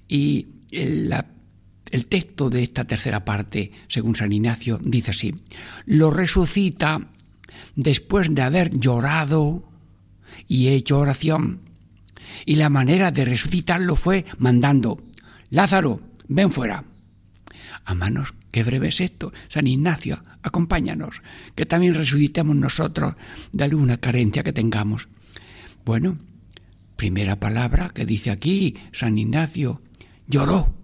Y 0.09 0.49
la 0.71 1.25
el 1.91 2.05
texto 2.05 2.51
de 2.51 2.65
esta 2.65 2.85
tercera 2.85 3.25
parte, 3.25 3.73
según 3.89 4.15
San 4.15 4.31
Ignacio, 4.31 4.79
dice 4.83 5.13
así, 5.13 5.35
lo 5.87 6.11
resucita 6.11 7.09
después 7.77 8.35
de 8.35 8.43
haber 8.43 8.79
llorado 8.79 9.67
y 10.47 10.69
hecho 10.69 10.99
oración. 10.99 11.61
Y 12.45 12.57
la 12.57 12.69
manera 12.69 13.11
de 13.11 13.25
resucitarlo 13.25 13.97
fue 13.97 14.27
mandando, 14.37 15.03
Lázaro, 15.49 16.03
ven 16.29 16.53
fuera. 16.53 16.85
A 17.87 17.95
manos, 17.95 18.35
qué 18.57 18.63
breve 18.65 18.89
es 18.89 19.03
esto. 19.03 19.35
San 19.49 19.67
Ignacio, 19.67 20.25
acompáñanos, 20.43 21.21
que 21.55 21.67
también 21.67 21.93
resucitemos 21.95 22.57
nosotros 22.57 23.13
de 23.53 23.65
alguna 23.65 23.99
carencia 23.99 24.43
que 24.43 24.55
tengamos. 24.55 25.09
Bueno, 25.85 26.17
Primera 26.97 27.39
palabra 27.39 27.91
que 27.93 28.07
dice 28.07 28.31
aquí 28.31 28.75
San 28.93 29.19
Ignacio, 29.19 29.83
lloró. 30.27 30.75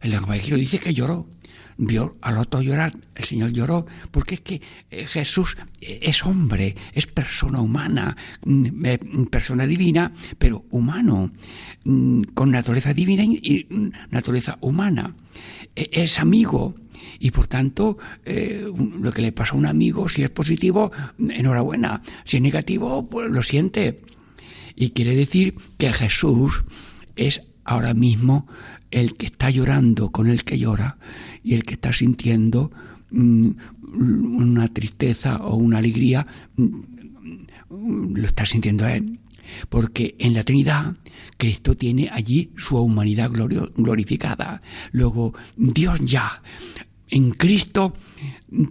El 0.00 0.12
Evangelio 0.14 0.56
dice 0.56 0.78
que 0.78 0.94
lloró. 0.94 1.28
Vio 1.76 2.16
al 2.20 2.38
otro 2.38 2.62
llorar, 2.62 2.92
el 3.16 3.24
Señor 3.24 3.50
lloró, 3.50 3.84
porque 4.12 4.34
es 4.36 4.40
que 4.42 4.60
eh, 4.90 5.06
Jesús 5.06 5.56
es 5.80 6.24
hombre, 6.24 6.76
es 6.92 7.08
persona 7.08 7.60
humana, 7.60 8.16
mm, 8.44 8.86
eh, 8.86 9.00
persona 9.28 9.66
divina, 9.66 10.12
pero 10.38 10.64
humano, 10.70 11.32
mm, 11.84 12.22
con 12.34 12.52
naturaleza 12.52 12.94
divina 12.94 13.24
y 13.24 13.66
mm, 13.68 13.88
naturaleza 14.12 14.58
humana. 14.60 15.16
E- 15.74 15.88
Es 15.92 16.20
amigo, 16.20 16.74
y 17.18 17.30
por 17.30 17.46
tanto, 17.46 17.98
eh, 18.24 18.66
lo 19.00 19.12
que 19.12 19.22
le 19.22 19.32
pasa 19.32 19.54
a 19.54 19.58
un 19.58 19.66
amigo, 19.66 20.08
si 20.08 20.22
es 20.22 20.30
positivo, 20.30 20.92
enhorabuena. 21.18 22.02
Si 22.24 22.36
es 22.38 22.42
negativo, 22.42 23.08
pues 23.08 23.30
lo 23.30 23.42
siente. 23.42 24.00
Y 24.74 24.90
quiere 24.90 25.14
decir 25.14 25.54
que 25.78 25.92
Jesús 25.92 26.64
es 27.16 27.42
ahora 27.64 27.94
mismo 27.94 28.46
el 28.90 29.16
que 29.16 29.26
está 29.26 29.50
llorando 29.50 30.10
con 30.10 30.28
el 30.28 30.44
que 30.44 30.58
llora 30.58 30.98
y 31.42 31.54
el 31.54 31.64
que 31.64 31.74
está 31.74 31.92
sintiendo 31.92 32.70
mm, 33.10 33.50
una 33.82 34.68
tristeza 34.68 35.36
o 35.38 35.56
una 35.56 35.78
alegría, 35.78 36.26
mm, 36.56 38.16
lo 38.16 38.26
está 38.26 38.46
sintiendo 38.46 38.86
él. 38.86 39.18
Porque 39.68 40.14
en 40.18 40.34
la 40.34 40.44
Trinidad 40.44 40.96
Cristo 41.36 41.76
tiene 41.76 42.08
allí 42.10 42.52
su 42.56 42.78
humanidad 42.78 43.30
glorificada. 43.30 44.62
Luego 44.92 45.34
Dios 45.56 46.00
ya 46.04 46.42
en 47.12 47.30
Cristo 47.32 47.92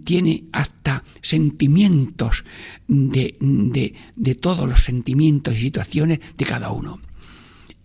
tiene 0.04 0.44
hasta 0.52 1.04
sentimientos 1.22 2.44
de, 2.88 3.36
de- 3.40 3.94
de 4.16 4.34
todos 4.34 4.68
los 4.68 4.82
sentimientos 4.82 5.54
y 5.54 5.60
situaciones 5.60 6.18
de 6.36 6.44
cada 6.44 6.70
uno. 6.72 7.00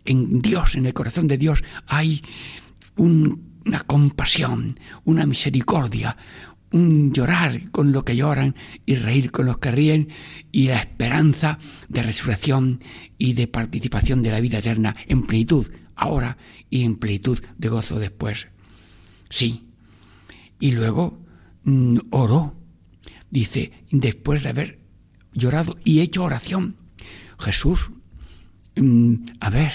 En 0.04 0.42
Dios, 0.42 0.76
en 0.76 0.86
el 0.88 0.94
corazón 0.94 1.28
de 1.28 1.38
Dios, 1.38 1.64
hay 1.88 2.22
un- 2.96 3.42
una 3.66 3.82
compasión, 3.82 4.80
una 5.06 5.26
misericordia, 5.26 6.18
un 6.72 7.14
llorar 7.14 7.70
con 7.72 7.92
lo 7.92 8.04
que 8.04 8.16
lloran 8.16 8.56
y 8.86 8.96
reír 8.96 9.32
con 9.32 9.46
los 9.46 9.58
que 9.60 9.72
ríen 9.72 10.10
y 10.52 10.68
la 10.68 10.80
esperanza 10.80 11.60
de 11.88 12.02
resurrección 12.04 12.80
y 13.18 13.34
de 13.34 13.48
participación 13.48 14.24
de 14.24 14.32
la 14.32 14.40
vida 14.40 14.58
eterna 14.60 14.96
en 15.08 15.22
plenitud 15.24 15.68
ahora 15.96 16.38
y 16.70 16.84
en 16.84 16.96
plenitud 16.96 17.40
de 17.58 17.70
gozo 17.70 18.00
después. 18.00 18.48
Sí, 19.30 19.67
y 20.60 20.72
luego 20.72 21.20
mm, 21.64 21.98
oró. 22.12 22.54
Dice, 23.30 23.72
después 23.92 24.44
de 24.44 24.50
haber 24.50 24.80
llorado 25.34 25.78
y 25.84 26.00
hecho 26.00 26.24
oración, 26.24 26.76
Jesús, 27.40 27.92
mm, 28.76 29.14
a 29.40 29.50
ver, 29.50 29.72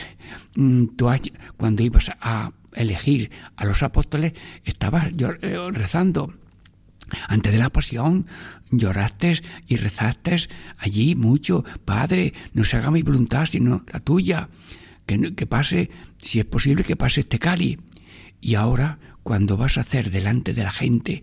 mm, 0.56 0.86
tú 0.96 1.08
cuando 1.56 1.82
ibas 1.82 2.10
a 2.20 2.50
elegir 2.74 3.30
a 3.56 3.64
los 3.64 3.82
apóstoles, 3.82 4.32
estabas 4.64 5.12
eh, 5.18 5.70
rezando. 5.72 6.32
Antes 7.28 7.52
de 7.52 7.58
la 7.58 7.68
pasión 7.68 8.26
lloraste 8.70 9.42
y 9.66 9.76
rezaste 9.76 10.36
allí 10.78 11.14
mucho, 11.14 11.62
Padre, 11.84 12.32
no 12.54 12.64
se 12.64 12.78
haga 12.78 12.90
mi 12.90 13.02
voluntad 13.02 13.44
sino 13.44 13.84
la 13.92 14.00
tuya, 14.00 14.48
que, 15.04 15.34
que 15.34 15.46
pase, 15.46 15.90
si 16.16 16.38
es 16.38 16.46
posible, 16.46 16.84
que 16.84 16.96
pase 16.96 17.20
este 17.20 17.38
cáliz. 17.38 17.78
Y 18.40 18.54
ahora, 18.54 18.98
cuando 19.22 19.56
vas 19.56 19.78
a 19.78 19.82
hacer 19.82 20.10
delante 20.10 20.52
de 20.52 20.62
la 20.62 20.72
gente 20.72 21.22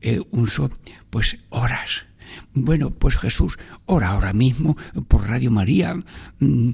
eh, 0.00 0.20
un 0.30 0.48
so, 0.48 0.70
pues 1.10 1.38
oras. 1.48 2.04
Bueno, 2.52 2.90
pues 2.90 3.16
Jesús, 3.16 3.58
ora 3.86 4.10
ahora 4.10 4.32
mismo 4.32 4.76
por 5.08 5.28
Radio 5.28 5.50
María, 5.50 5.94
mm, 6.38 6.70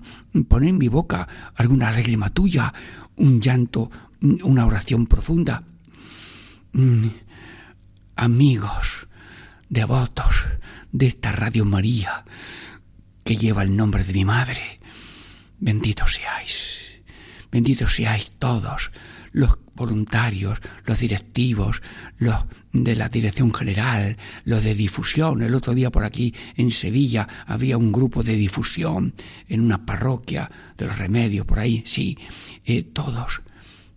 pon 0.48 0.64
en 0.64 0.78
mi 0.78 0.88
boca 0.88 1.28
alguna 1.54 1.90
lágrima 1.90 2.30
tuya, 2.30 2.72
un 3.16 3.40
llanto, 3.40 3.90
mm, 4.20 4.44
una 4.44 4.66
oración 4.66 5.06
profunda. 5.06 5.62
Mm, 6.72 7.06
amigos, 8.16 9.06
devotos 9.68 10.46
de 10.92 11.06
esta 11.06 11.32
Radio 11.32 11.64
María 11.64 12.24
que 13.24 13.36
lleva 13.36 13.62
el 13.62 13.76
nombre 13.76 14.04
de 14.04 14.12
mi 14.12 14.24
madre, 14.24 14.80
benditos 15.58 16.14
seáis, 16.14 17.00
benditos 17.50 17.94
seáis 17.94 18.32
todos 18.38 18.90
los 19.34 19.58
voluntarios, 19.74 20.60
los 20.86 21.00
directivos, 21.00 21.82
los 22.18 22.44
de 22.72 22.94
la 22.94 23.08
dirección 23.08 23.52
general, 23.52 24.16
los 24.44 24.62
de 24.62 24.76
difusión. 24.76 25.42
El 25.42 25.56
otro 25.56 25.74
día 25.74 25.90
por 25.90 26.04
aquí 26.04 26.32
en 26.56 26.70
Sevilla 26.70 27.28
había 27.44 27.76
un 27.76 27.90
grupo 27.90 28.22
de 28.22 28.36
difusión 28.36 29.12
en 29.48 29.60
una 29.60 29.84
parroquia 29.84 30.50
de 30.78 30.86
los 30.86 30.98
remedios 30.98 31.44
por 31.46 31.58
ahí, 31.58 31.82
sí, 31.84 32.16
eh, 32.64 32.84
todos, 32.84 33.42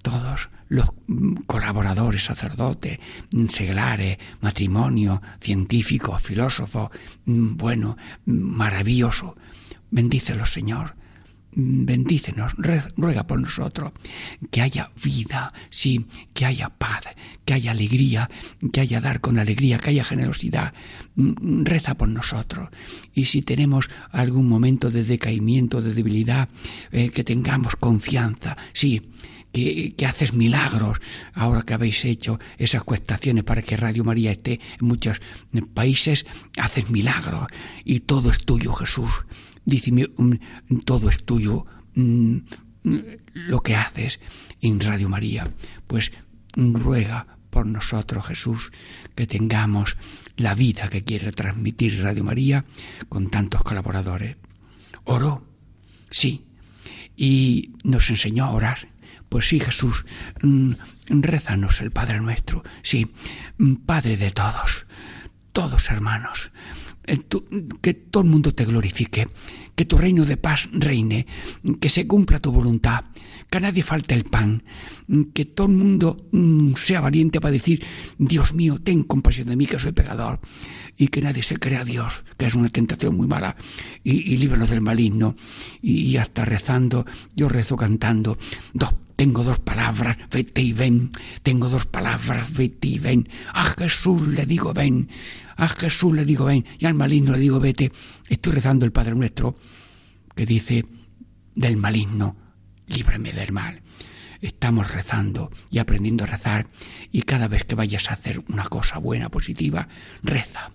todos 0.02 0.50
los 0.70 0.90
mm, 1.06 1.36
colaboradores, 1.46 2.26
sacerdotes, 2.26 3.00
mm, 3.32 3.46
seglares, 3.48 4.18
matrimonio, 4.42 5.22
científicos, 5.40 6.20
filósofos, 6.20 6.90
mm, 7.26 7.58
bueno, 7.58 7.96
maravilloso. 8.26 9.36
Bendícelos, 9.92 10.52
Señor. 10.52 10.96
Mm, 11.58 11.86
Bendícenos, 11.86 12.54
ruega 12.96 13.26
por 13.26 13.42
nosotros, 13.42 13.92
que 14.52 14.62
haya 14.62 14.92
vida, 15.04 15.52
sí, 15.72 16.06
que 16.34 16.46
haya 16.46 16.70
paz, 16.70 17.04
que 17.46 17.56
haya 17.56 17.72
alegría, 17.72 18.30
que 18.72 18.82
haya 18.82 19.02
dar 19.02 19.22
con 19.22 19.40
alegría, 19.40 19.80
que 19.80 19.90
haya 19.90 20.04
generosidad. 20.04 20.74
Mm, 21.16 21.66
Reza 21.66 21.96
por 21.98 22.10
nosotros. 22.10 22.70
Y 23.14 23.26
si 23.26 23.42
tenemos 23.42 23.90
algún 24.12 24.48
momento 24.48 24.92
de 24.92 25.04
decaimiento, 25.04 25.82
de 25.82 25.96
debilidad, 25.96 26.48
eh, 26.92 27.10
que 27.10 27.24
tengamos 27.24 27.76
confianza, 27.76 28.56
sí, 28.74 29.10
que, 29.52 29.96
que 29.98 30.06
haces 30.06 30.34
milagros 30.34 31.00
ahora 31.34 31.64
que 31.64 31.74
habéis 31.74 32.06
hecho 32.06 32.40
esas 32.60 32.84
cuestaciones 32.84 33.44
para 33.44 33.64
que 33.64 33.78
Radio 33.78 34.04
María 34.04 34.32
esté 34.32 34.60
en 34.80 34.88
muchos 34.88 35.22
países, 35.74 36.28
haces 36.56 36.92
milagros 36.92 37.48
y 37.84 38.02
todo 38.02 38.30
es 38.30 38.46
tuyo, 38.46 38.74
Jesús. 38.74 39.26
Dice, 39.68 39.92
mm, 39.92 40.80
todo 40.86 41.10
es 41.10 41.26
tuyo 41.26 41.66
mm, 41.94 42.38
mm, 42.84 43.00
lo 43.34 43.60
que 43.60 43.76
haces 43.76 44.22
en 44.62 44.80
Radio 44.80 45.10
María. 45.10 45.54
Pues 45.88 46.14
ruega 46.56 47.28
por 47.50 47.68
nosotros, 47.68 48.26
Jesús, 48.26 48.72
que 49.14 49.28
tengamos 49.28 49.98
la 50.38 50.56
vida 50.56 50.88
que 50.88 51.04
quiere 51.04 51.34
transmitir 51.34 52.02
Radio 52.02 52.24
María 52.24 52.64
con 53.10 53.30
tantos 53.30 53.62
colaboradores. 53.62 54.38
Oró, 55.04 55.46
sí, 56.10 56.46
y 57.18 57.74
nos 57.84 58.10
enseñó 58.10 58.46
a 58.46 58.52
orar. 58.52 58.88
Pues 59.28 59.50
sí, 59.50 59.60
Jesús, 59.60 60.06
rézanos 61.10 61.82
el 61.82 61.92
Padre 61.92 62.22
nuestro, 62.22 62.64
sí, 62.84 63.12
Padre 63.86 64.16
de 64.16 64.32
todos, 64.32 64.86
todos 65.52 65.90
hermanos, 65.90 66.52
que 67.82 67.94
todo 67.94 68.24
el 68.24 68.30
mundo 68.30 68.54
te 68.54 68.66
glorifique, 68.66 69.28
que 69.76 69.86
tu 69.86 69.98
reino 69.98 70.26
de 70.26 70.38
paz 70.38 70.68
reine, 70.72 71.26
que 71.80 71.90
se 71.90 72.06
cumpla 72.06 72.40
tu 72.40 72.52
voluntad, 72.52 73.06
que 73.50 73.58
a 73.58 73.62
nadie 73.62 73.84
falte 73.84 74.14
el 74.14 74.26
pan, 74.26 74.64
que 75.34 75.46
todo 75.46 75.68
el 75.68 75.74
mundo 75.74 76.18
mm, 76.32 76.74
sea 76.74 77.02
valiente 77.02 77.40
para 77.40 77.54
decir, 77.54 77.84
Dios 78.18 78.54
mío, 78.54 78.80
ten 78.84 79.04
compasión 79.04 79.48
de 79.48 79.56
mí, 79.56 79.66
que 79.66 79.80
soy 79.80 79.94
pecador, 79.94 80.40
y 80.98 81.08
que 81.08 81.22
nadie 81.22 81.44
se 81.44 81.58
crea 81.58 81.82
a 81.82 81.86
Dios, 81.86 82.26
que 82.38 82.48
es 82.48 82.56
una 82.56 82.70
tentación 82.70 83.16
muy 83.16 83.28
mala, 83.28 83.56
y, 84.04 84.34
y 84.34 84.38
líbranos 84.38 84.70
del 84.70 84.82
maligno, 84.82 85.36
y, 85.82 86.02
y 86.02 86.18
hasta 86.18 86.44
rezando, 86.44 87.06
yo 87.36 87.48
rezo 87.48 87.76
cantando, 87.78 88.38
dos 88.74 88.94
tengo 89.18 89.44
dos 89.44 89.58
palabras, 89.58 90.16
vete 90.30 90.62
y 90.62 90.74
ven. 90.74 91.12
Tengo 91.42 91.70
dos 91.70 91.88
palabras, 91.88 92.54
vete 92.54 92.88
y 92.88 93.00
ven. 93.00 93.28
A 93.52 93.66
Jesús 93.66 94.28
le 94.28 94.46
digo 94.46 94.74
ven. 94.74 95.10
A 95.56 95.68
Jesús 95.68 96.14
le 96.14 96.24
digo 96.24 96.46
ven. 96.46 96.64
Y 96.78 96.86
al 96.86 96.94
maligno 96.94 97.32
le 97.32 97.40
digo 97.40 97.60
vete. 97.60 97.92
Estoy 98.30 98.54
rezando 98.54 98.86
el 98.86 98.92
Padre 98.92 99.16
Nuestro 99.16 99.58
que 100.36 100.46
dice 100.46 100.86
del 101.56 101.78
maligno, 101.78 102.38
líbrame 102.86 103.34
del 103.34 103.52
mal. 103.52 103.82
Estamos 104.40 104.94
rezando 104.94 105.50
y 105.72 105.80
aprendiendo 105.80 106.24
a 106.24 106.28
rezar 106.28 106.68
y 107.12 107.24
cada 107.24 107.48
vez 107.48 107.64
que 107.64 107.74
vayas 107.74 108.12
a 108.12 108.14
hacer 108.14 108.44
una 108.50 108.66
cosa 108.66 109.00
buena, 109.00 109.30
positiva, 109.30 109.88
reza. 110.22 110.70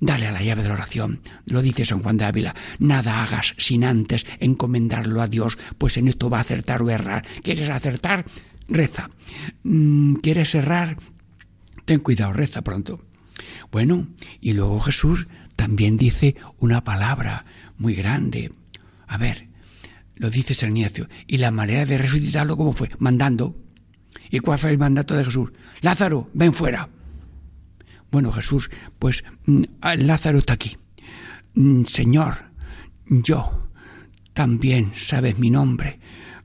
Dale 0.00 0.26
a 0.26 0.32
la 0.32 0.42
llave 0.42 0.62
de 0.62 0.68
la 0.68 0.74
oración. 0.74 1.20
Lo 1.46 1.62
dice 1.62 1.84
San 1.84 2.00
Juan 2.00 2.18
de 2.18 2.24
Ávila. 2.26 2.54
Nada 2.78 3.22
hagas 3.22 3.54
sin 3.58 3.84
antes 3.84 4.26
encomendarlo 4.40 5.22
a 5.22 5.28
Dios, 5.28 5.58
pues 5.78 5.96
en 5.96 6.08
esto 6.08 6.28
va 6.28 6.38
a 6.38 6.42
acertar 6.42 6.82
o 6.82 6.90
errar. 6.90 7.24
¿Quieres 7.42 7.68
acertar? 7.68 8.24
Reza. 8.68 9.08
Mm, 9.62 10.16
¿Quieres 10.16 10.54
errar? 10.54 10.98
Ten 11.84 12.00
cuidado, 12.00 12.32
reza 12.32 12.62
pronto. 12.62 13.04
Bueno, 13.70 14.08
y 14.40 14.52
luego 14.52 14.80
Jesús 14.80 15.28
también 15.54 15.96
dice 15.96 16.36
una 16.58 16.84
palabra 16.84 17.46
muy 17.78 17.94
grande. 17.94 18.52
A 19.06 19.18
ver, 19.18 19.48
lo 20.16 20.30
dice 20.30 20.54
San 20.54 20.76
Ignacio. 20.76 21.08
Y 21.26 21.38
la 21.38 21.50
manera 21.50 21.86
de 21.86 21.98
resucitarlo, 21.98 22.56
¿cómo 22.56 22.72
fue? 22.72 22.90
Mandando. 22.98 23.56
¿Y 24.30 24.40
cuál 24.40 24.58
fue 24.58 24.70
el 24.70 24.78
mandato 24.78 25.16
de 25.16 25.24
Jesús? 25.24 25.50
Lázaro, 25.80 26.30
ven 26.34 26.52
fuera. 26.52 26.88
Bueno, 28.10 28.32
Jesús, 28.32 28.70
pues 28.98 29.24
mm, 29.46 29.62
Lázaro 29.98 30.38
está 30.38 30.54
aquí. 30.54 30.76
Mm, 31.54 31.84
Señor, 31.84 32.50
yo 33.06 33.68
también 34.32 34.92
sabes 34.96 35.38
mi 35.38 35.50
nombre, 35.50 35.98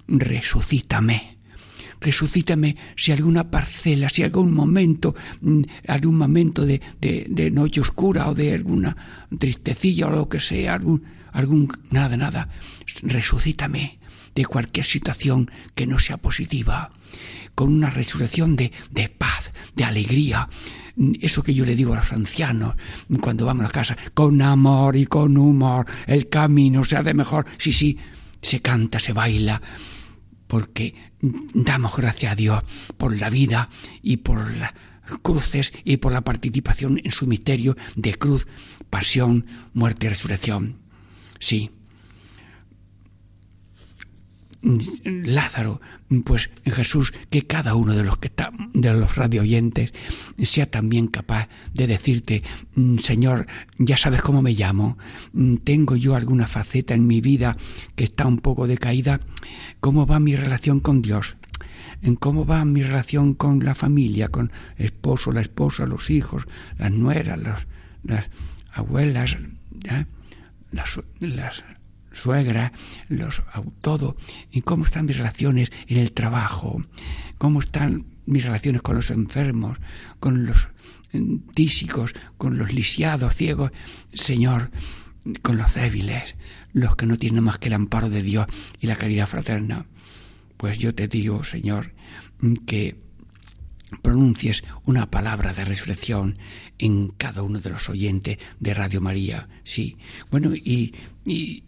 resucítame. 0.08 1.38
Resucítame 2.00 2.76
si 2.96 3.12
alguna 3.12 3.52
parcela, 3.52 4.10
si 4.10 4.24
algún 4.24 4.54
momento, 4.54 5.14
mm, 5.42 5.62
algún 5.88 6.18
momento 6.18 6.66
de, 6.66 6.82
de, 7.00 7.28
de 7.30 7.52
noche 7.52 7.82
oscura 7.82 8.30
o 8.30 8.34
de 8.34 8.54
alguna 8.54 8.96
tristecilla 9.38 10.08
o 10.08 10.12
lo 10.12 10.28
que 10.28 10.40
sea, 10.40 10.74
algún, 10.74 11.04
algún, 11.32 11.72
nada, 11.92 12.18
nada, 12.18 12.50
resucítame 13.04 14.01
de 14.36 14.46
cualquier 14.46 14.86
situación 14.86 15.50
que 15.76 15.88
no 15.88 16.00
sea 16.00 16.18
positiva, 16.18 16.92
con 17.56 17.74
una 17.74 17.90
resurrección 17.90 18.56
de, 18.56 18.72
de 18.92 19.10
paz, 19.10 19.52
de 19.76 19.84
alegría, 19.84 20.48
eso 21.22 21.44
que 21.44 21.54
yo 21.54 21.66
le 21.66 21.76
digo 21.76 21.94
a 21.94 21.98
los 21.98 22.12
ancianos 22.12 22.76
cuando 23.22 23.46
vamos 23.46 23.66
a 23.66 23.70
casa, 23.70 23.98
con 24.14 24.42
amor 24.42 24.96
y 24.96 25.06
con 25.06 25.38
humor, 25.38 25.86
el 26.08 26.30
camino 26.30 26.84
se 26.84 26.98
hace 26.98 27.14
mejor. 27.14 27.46
Sí, 27.58 27.74
sí, 27.74 27.98
se 28.42 28.62
canta, 28.62 29.00
se 29.00 29.14
baila, 29.14 29.62
porque 30.48 30.96
damos 31.54 31.96
gracias 31.96 32.32
a 32.32 32.36
Dios 32.36 32.64
por 32.98 33.18
la 33.18 33.30
vida 33.30 33.70
y 34.02 34.18
por 34.18 34.52
las 34.56 34.74
cruces 35.22 35.74
y 35.84 35.98
por 35.98 36.14
la 36.14 36.22
participación 36.22 37.00
en 37.04 37.12
su 37.12 37.28
misterio 37.28 37.76
de 37.96 38.16
cruz, 38.16 38.48
pasión, 38.90 39.46
muerte 39.74 40.08
y 40.08 40.10
resurrección. 40.10 40.80
Sí, 41.40 41.72
Lázaro, 45.04 45.82
pues 46.24 46.52
Jesús, 46.66 47.14
que 47.30 47.48
cada 47.48 47.74
uno 47.76 47.94
de 47.94 48.04
los 48.04 48.18
que 48.18 48.28
está, 48.28 48.52
de 48.74 48.94
los 48.94 49.16
radio 49.16 49.42
oyentes 49.42 49.94
sea 50.44 50.68
también 50.70 51.08
capaz 51.08 51.50
de 51.74 51.88
decirte, 51.88 52.44
mm, 52.76 52.98
Señor, 53.00 53.48
ya 53.78 53.98
sabes 53.98 54.22
cómo 54.22 54.42
me 54.42 54.54
llamo, 54.54 54.98
mm, 55.34 55.56
tengo 55.58 55.96
yo 55.96 56.16
alguna 56.16 56.48
faceta 56.48 56.94
en 56.94 57.08
mi 57.08 57.22
vida 57.22 57.58
que 57.96 58.04
está 58.04 58.28
un 58.28 58.38
poco 58.38 58.68
decaída, 58.68 59.20
¿cómo 59.80 60.06
va 60.06 60.20
mi 60.20 60.36
relación 60.36 60.80
con 60.80 61.02
Dios? 61.02 61.38
en 62.04 62.16
cómo 62.16 62.48
va 62.48 62.66
mi 62.66 62.82
relación 62.82 63.36
con 63.36 63.64
la 63.64 63.76
familia, 63.76 64.30
con 64.30 64.52
el 64.78 64.86
esposo, 64.86 65.32
la 65.32 65.42
esposa, 65.42 65.86
los 65.86 66.10
hijos, 66.10 66.48
las 66.80 66.92
nueras, 66.92 67.40
las 68.04 68.30
abuelas, 68.74 69.38
las, 70.72 71.00
las 71.20 71.64
suegra, 72.12 72.72
los, 73.08 73.42
todo, 73.82 74.16
y 74.52 74.62
cómo 74.62 74.86
están 74.86 75.06
mis 75.06 75.18
relaciones 75.18 75.72
en 75.88 75.98
el 75.98 76.12
trabajo, 76.12 76.84
cómo 77.38 77.60
están 77.60 78.06
mis 78.26 78.44
relaciones 78.44 78.82
con 78.82 78.96
los 78.96 79.12
enfermos, 79.12 79.78
con 80.20 80.46
los 80.46 80.70
tísicos, 81.54 82.14
con 82.38 82.58
los 82.58 82.74
lisiados, 82.74 83.36
ciegos, 83.36 83.72
Señor, 84.14 84.72
con 85.42 85.58
los 85.58 85.76
débiles, 85.76 86.36
los 86.74 86.96
que 86.96 87.06
no 87.06 87.18
tienen 87.18 87.44
más 87.44 87.58
que 87.58 87.68
el 87.68 87.74
amparo 87.74 88.10
de 88.10 88.24
Dios 88.24 88.48
y 88.80 88.88
la 88.88 88.96
caridad 88.96 89.28
fraterna. 89.28 89.86
Pues 90.58 90.80
yo 90.80 90.94
te 90.96 91.08
digo, 91.08 91.44
Señor, 91.44 91.94
que 92.66 93.00
pronuncies 94.02 94.64
una 94.86 95.12
palabra 95.12 95.54
de 95.54 95.66
resurrección 95.66 96.38
en 96.78 97.10
cada 97.10 97.42
uno 97.42 97.60
de 97.60 97.70
los 97.70 97.90
oyentes 97.90 98.38
de 98.60 98.74
Radio 98.74 99.02
María. 99.02 99.50
Sí. 99.64 99.98
Bueno, 100.30 100.56
y, 100.56 100.96
y, 101.26 101.64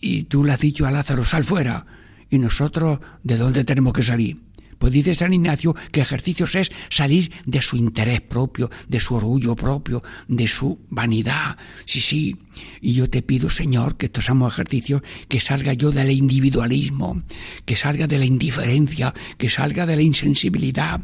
y 0.00 0.24
tú 0.24 0.44
le 0.44 0.52
has 0.52 0.60
dicho 0.60 0.86
a 0.86 0.90
Lázaro, 0.90 1.24
sal 1.24 1.44
fuera. 1.44 1.86
¿Y 2.28 2.38
nosotros 2.38 2.98
de 3.22 3.36
dónde 3.36 3.64
tenemos 3.64 3.92
que 3.92 4.02
salir? 4.02 4.46
Pues 4.78 4.92
dice 4.92 5.14
San 5.14 5.32
Ignacio 5.32 5.74
que 5.90 6.00
ejercicios 6.00 6.54
es 6.54 6.70
salir 6.90 7.32
de 7.46 7.62
su 7.62 7.76
interés 7.76 8.20
propio, 8.20 8.70
de 8.88 9.00
su 9.00 9.14
orgullo 9.14 9.56
propio, 9.56 10.02
de 10.28 10.46
su 10.46 10.78
vanidad. 10.90 11.56
Sí, 11.86 12.00
sí. 12.00 12.36
Y 12.80 12.94
yo 12.94 13.08
te 13.08 13.22
pido, 13.22 13.48
Señor, 13.48 13.96
que 13.96 14.06
estos 14.06 14.26
seamos 14.26 14.52
ejercicios, 14.52 15.02
que 15.28 15.40
salga 15.40 15.72
yo 15.72 15.92
del 15.92 16.10
individualismo, 16.10 17.22
que 17.64 17.76
salga 17.76 18.06
de 18.06 18.18
la 18.18 18.26
indiferencia, 18.26 19.14
que 19.38 19.48
salga 19.48 19.86
de 19.86 19.96
la 19.96 20.02
insensibilidad, 20.02 21.00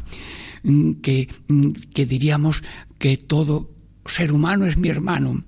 mm, 0.63 0.93
que, 1.01 1.29
mm, 1.47 1.71
que 1.93 2.05
diríamos 2.05 2.63
que 2.99 3.17
todo 3.17 3.71
ser 4.05 4.31
humano 4.31 4.65
es 4.65 4.77
mi 4.77 4.89
hermano, 4.89 5.43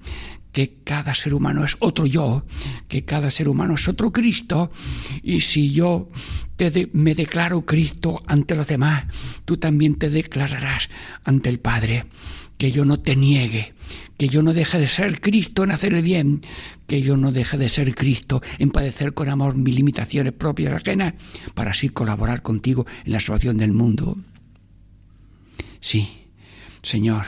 que 0.56 0.78
cada 0.86 1.14
ser 1.14 1.34
humano 1.34 1.66
es 1.66 1.76
otro 1.80 2.06
yo, 2.06 2.46
que 2.88 3.04
cada 3.04 3.30
ser 3.30 3.50
humano 3.50 3.76
es 3.76 3.90
otro 3.90 4.14
Cristo, 4.14 4.72
y 5.22 5.42
si 5.42 5.74
yo 5.74 6.10
te 6.56 6.90
me 6.94 7.14
declaro 7.14 7.66
Cristo 7.66 8.24
ante 8.26 8.56
los 8.56 8.66
demás, 8.66 9.04
tú 9.44 9.58
también 9.58 9.96
te 9.96 10.10
declararás 10.10 10.88
ante 11.26 11.50
el 11.50 11.60
Padre. 11.60 12.06
Que 12.58 12.72
yo 12.72 12.86
no 12.86 13.02
te 13.02 13.18
niegue, 13.18 13.74
que 14.18 14.30
yo 14.30 14.42
no 14.44 14.54
deje 14.54 14.80
de 14.80 14.88
ser 14.88 15.20
Cristo 15.20 15.66
en 15.66 15.72
hacer 15.72 15.94
el 15.94 16.04
bien, 16.04 16.42
que 16.88 17.02
yo 17.02 17.18
no 17.18 17.34
deje 17.34 17.58
de 17.58 17.68
ser 17.68 17.94
Cristo 17.94 18.42
en 18.58 18.70
padecer 18.72 19.14
con 19.14 19.28
amor 19.28 19.58
mis 19.58 19.76
limitaciones 19.76 20.32
propias 20.32 20.72
ajenas, 20.74 21.16
para 21.54 21.72
así 21.72 21.90
colaborar 21.90 22.42
contigo 22.42 22.86
en 23.04 23.12
la 23.12 23.20
salvación 23.20 23.58
del 23.58 23.74
mundo. 23.74 24.18
Sí, 25.82 26.08
Señor. 26.82 27.26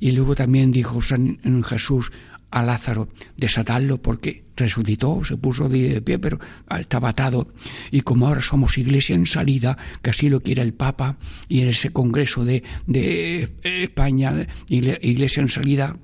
Y 0.00 0.10
luego 0.12 0.34
también 0.34 0.72
dijo 0.72 1.00
San 1.00 1.38
Jesús 1.62 2.10
a 2.50 2.62
Lázaro, 2.62 3.08
desatarlo 3.36 4.02
porque 4.02 4.44
resucitó, 4.56 5.22
se 5.24 5.36
puso 5.36 5.68
de 5.68 6.02
pie, 6.02 6.18
pero 6.18 6.38
estaba 6.78 7.10
atado. 7.10 7.48
Y 7.90 8.02
como 8.02 8.26
ahora 8.26 8.42
somos 8.42 8.78
iglesia 8.78 9.14
en 9.14 9.26
salida, 9.26 9.78
que 10.02 10.10
así 10.10 10.28
lo 10.28 10.40
quiere 10.40 10.62
el 10.62 10.74
Papa, 10.74 11.16
y 11.48 11.60
en 11.60 11.68
ese 11.68 11.90
Congreso 11.90 12.44
de, 12.44 12.62
de 12.86 13.52
España, 13.62 14.46
iglesia 14.68 15.42
en 15.42 15.48
salida, 15.48 15.96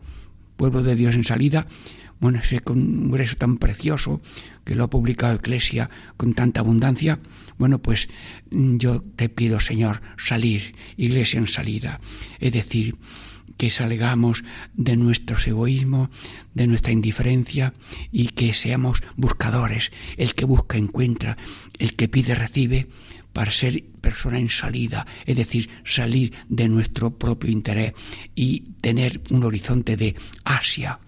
pueblo 0.56 0.82
de 0.82 0.96
Dios 0.96 1.14
en 1.14 1.24
salida, 1.24 1.66
bueno, 2.18 2.38
ese 2.38 2.60
congreso 2.60 3.36
tan 3.36 3.58
precioso 3.58 4.22
que 4.64 4.74
lo 4.74 4.84
ha 4.84 4.90
publicado 4.90 5.36
Iglesia 5.36 5.90
con 6.16 6.32
tanta 6.32 6.60
abundancia, 6.60 7.20
bueno, 7.58 7.78
pues 7.80 8.08
yo 8.50 9.02
te 9.16 9.28
pido, 9.28 9.60
Señor, 9.60 10.00
salir, 10.16 10.74
iglesia 10.96 11.38
en 11.38 11.46
salida, 11.46 12.00
es 12.40 12.52
decir, 12.52 12.96
que 13.56 13.70
salgamos 13.70 14.44
de 14.74 14.96
nuestros 14.96 15.46
egoísmos, 15.46 16.10
de 16.54 16.66
nuestra 16.66 16.92
indiferencia 16.92 17.72
y 18.12 18.28
que 18.28 18.54
seamos 18.54 19.02
buscadores. 19.16 19.90
El 20.16 20.34
que 20.34 20.44
busca 20.44 20.76
encuentra, 20.76 21.36
el 21.78 21.94
que 21.94 22.08
pide 22.08 22.34
recibe 22.34 22.88
para 23.32 23.50
ser 23.50 23.84
persona 24.00 24.38
en 24.38 24.48
salida, 24.48 25.06
es 25.26 25.36
decir, 25.36 25.68
salir 25.84 26.32
de 26.48 26.68
nuestro 26.68 27.18
propio 27.18 27.50
interés 27.50 27.92
y 28.34 28.60
tener 28.80 29.22
un 29.30 29.44
horizonte 29.44 29.96
de 29.96 30.14
Asia, 30.44 31.00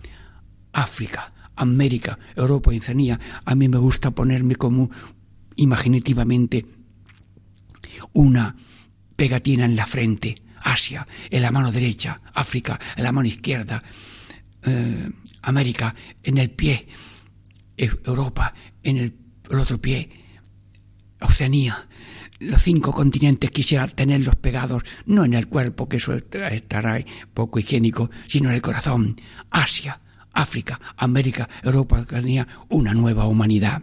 África, 0.73 1.33
América, 1.57 2.19
Europa, 2.37 2.71
Oceanía. 2.71 3.19
A 3.45 3.55
mí 3.55 3.69
me 3.69 3.79
gusta 3.79 4.11
ponerme 4.11 4.57
como 4.57 4.91
imaginativamente 5.57 6.67
una 8.13 8.57
pegatina 9.17 9.65
en 9.65 9.75
la 9.75 9.87
frente 9.87 10.43
Asia 10.63 11.07
en 11.31 11.43
la 11.43 11.51
mano 11.51 11.73
derecha, 11.73 12.21
África 12.35 12.79
en 12.97 13.05
la 13.05 13.13
mano 13.13 13.29
izquierda, 13.29 13.83
eh, 14.63 15.11
América 15.43 15.95
en 16.23 16.39
el 16.39 16.51
pie, 16.51 16.87
Europa 17.77 18.53
en 18.83 18.97
el, 18.99 19.17
otro 19.57 19.81
pie, 19.81 20.11
Oceanía. 21.21 21.89
Los 22.41 22.63
cinco 22.63 22.93
continentes 22.93 23.51
quisiera 23.51 23.89
tenerlos 23.89 24.37
pegados, 24.37 24.85
no 25.07 25.25
en 25.25 25.35
el 25.35 25.49
cuerpo, 25.49 25.89
que 25.89 25.97
eso 25.97 26.15
estará 26.15 27.05
poco 27.35 27.59
higiénico, 27.59 28.11
sino 28.27 28.49
en 28.49 28.57
el 28.57 28.63
corazón. 28.63 29.17
Asia, 29.51 30.01
África, 30.33 30.81
América, 30.97 31.49
Europa, 31.63 32.01
Oceanía, 32.01 32.47
una 32.69 32.95
nueva 32.95 33.27
humanidad. 33.27 33.83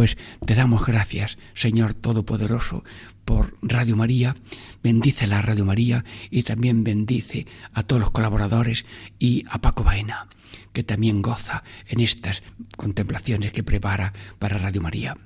Pues 0.00 0.16
te 0.46 0.54
damos 0.54 0.86
gracias, 0.86 1.36
Señor 1.52 1.92
Todopoderoso, 1.92 2.84
por 3.26 3.52
Radio 3.60 3.96
María, 3.96 4.34
bendice 4.82 5.26
la 5.26 5.42
Radio 5.42 5.66
María 5.66 6.06
y 6.30 6.42
también 6.42 6.84
bendice 6.84 7.46
a 7.74 7.82
todos 7.82 8.00
los 8.00 8.10
colaboradores 8.10 8.86
y 9.18 9.44
a 9.50 9.60
Paco 9.60 9.84
Baena, 9.84 10.26
que 10.72 10.84
también 10.84 11.20
goza 11.20 11.64
en 11.86 12.00
estas 12.00 12.42
contemplaciones 12.78 13.52
que 13.52 13.62
prepara 13.62 14.14
para 14.38 14.56
Radio 14.56 14.80
María. 14.80 15.18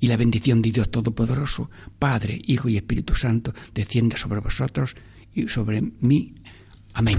Y 0.00 0.06
la 0.06 0.16
bendición 0.16 0.62
de 0.62 0.72
Dios 0.72 0.90
Todopoderoso, 0.90 1.70
Padre, 1.98 2.40
Hijo 2.46 2.70
y 2.70 2.78
Espíritu 2.78 3.14
Santo, 3.14 3.52
descienda 3.74 4.16
sobre 4.16 4.40
vosotros 4.40 4.96
y 5.34 5.48
sobre 5.48 5.82
mí. 6.00 6.34
Amén. 6.94 7.18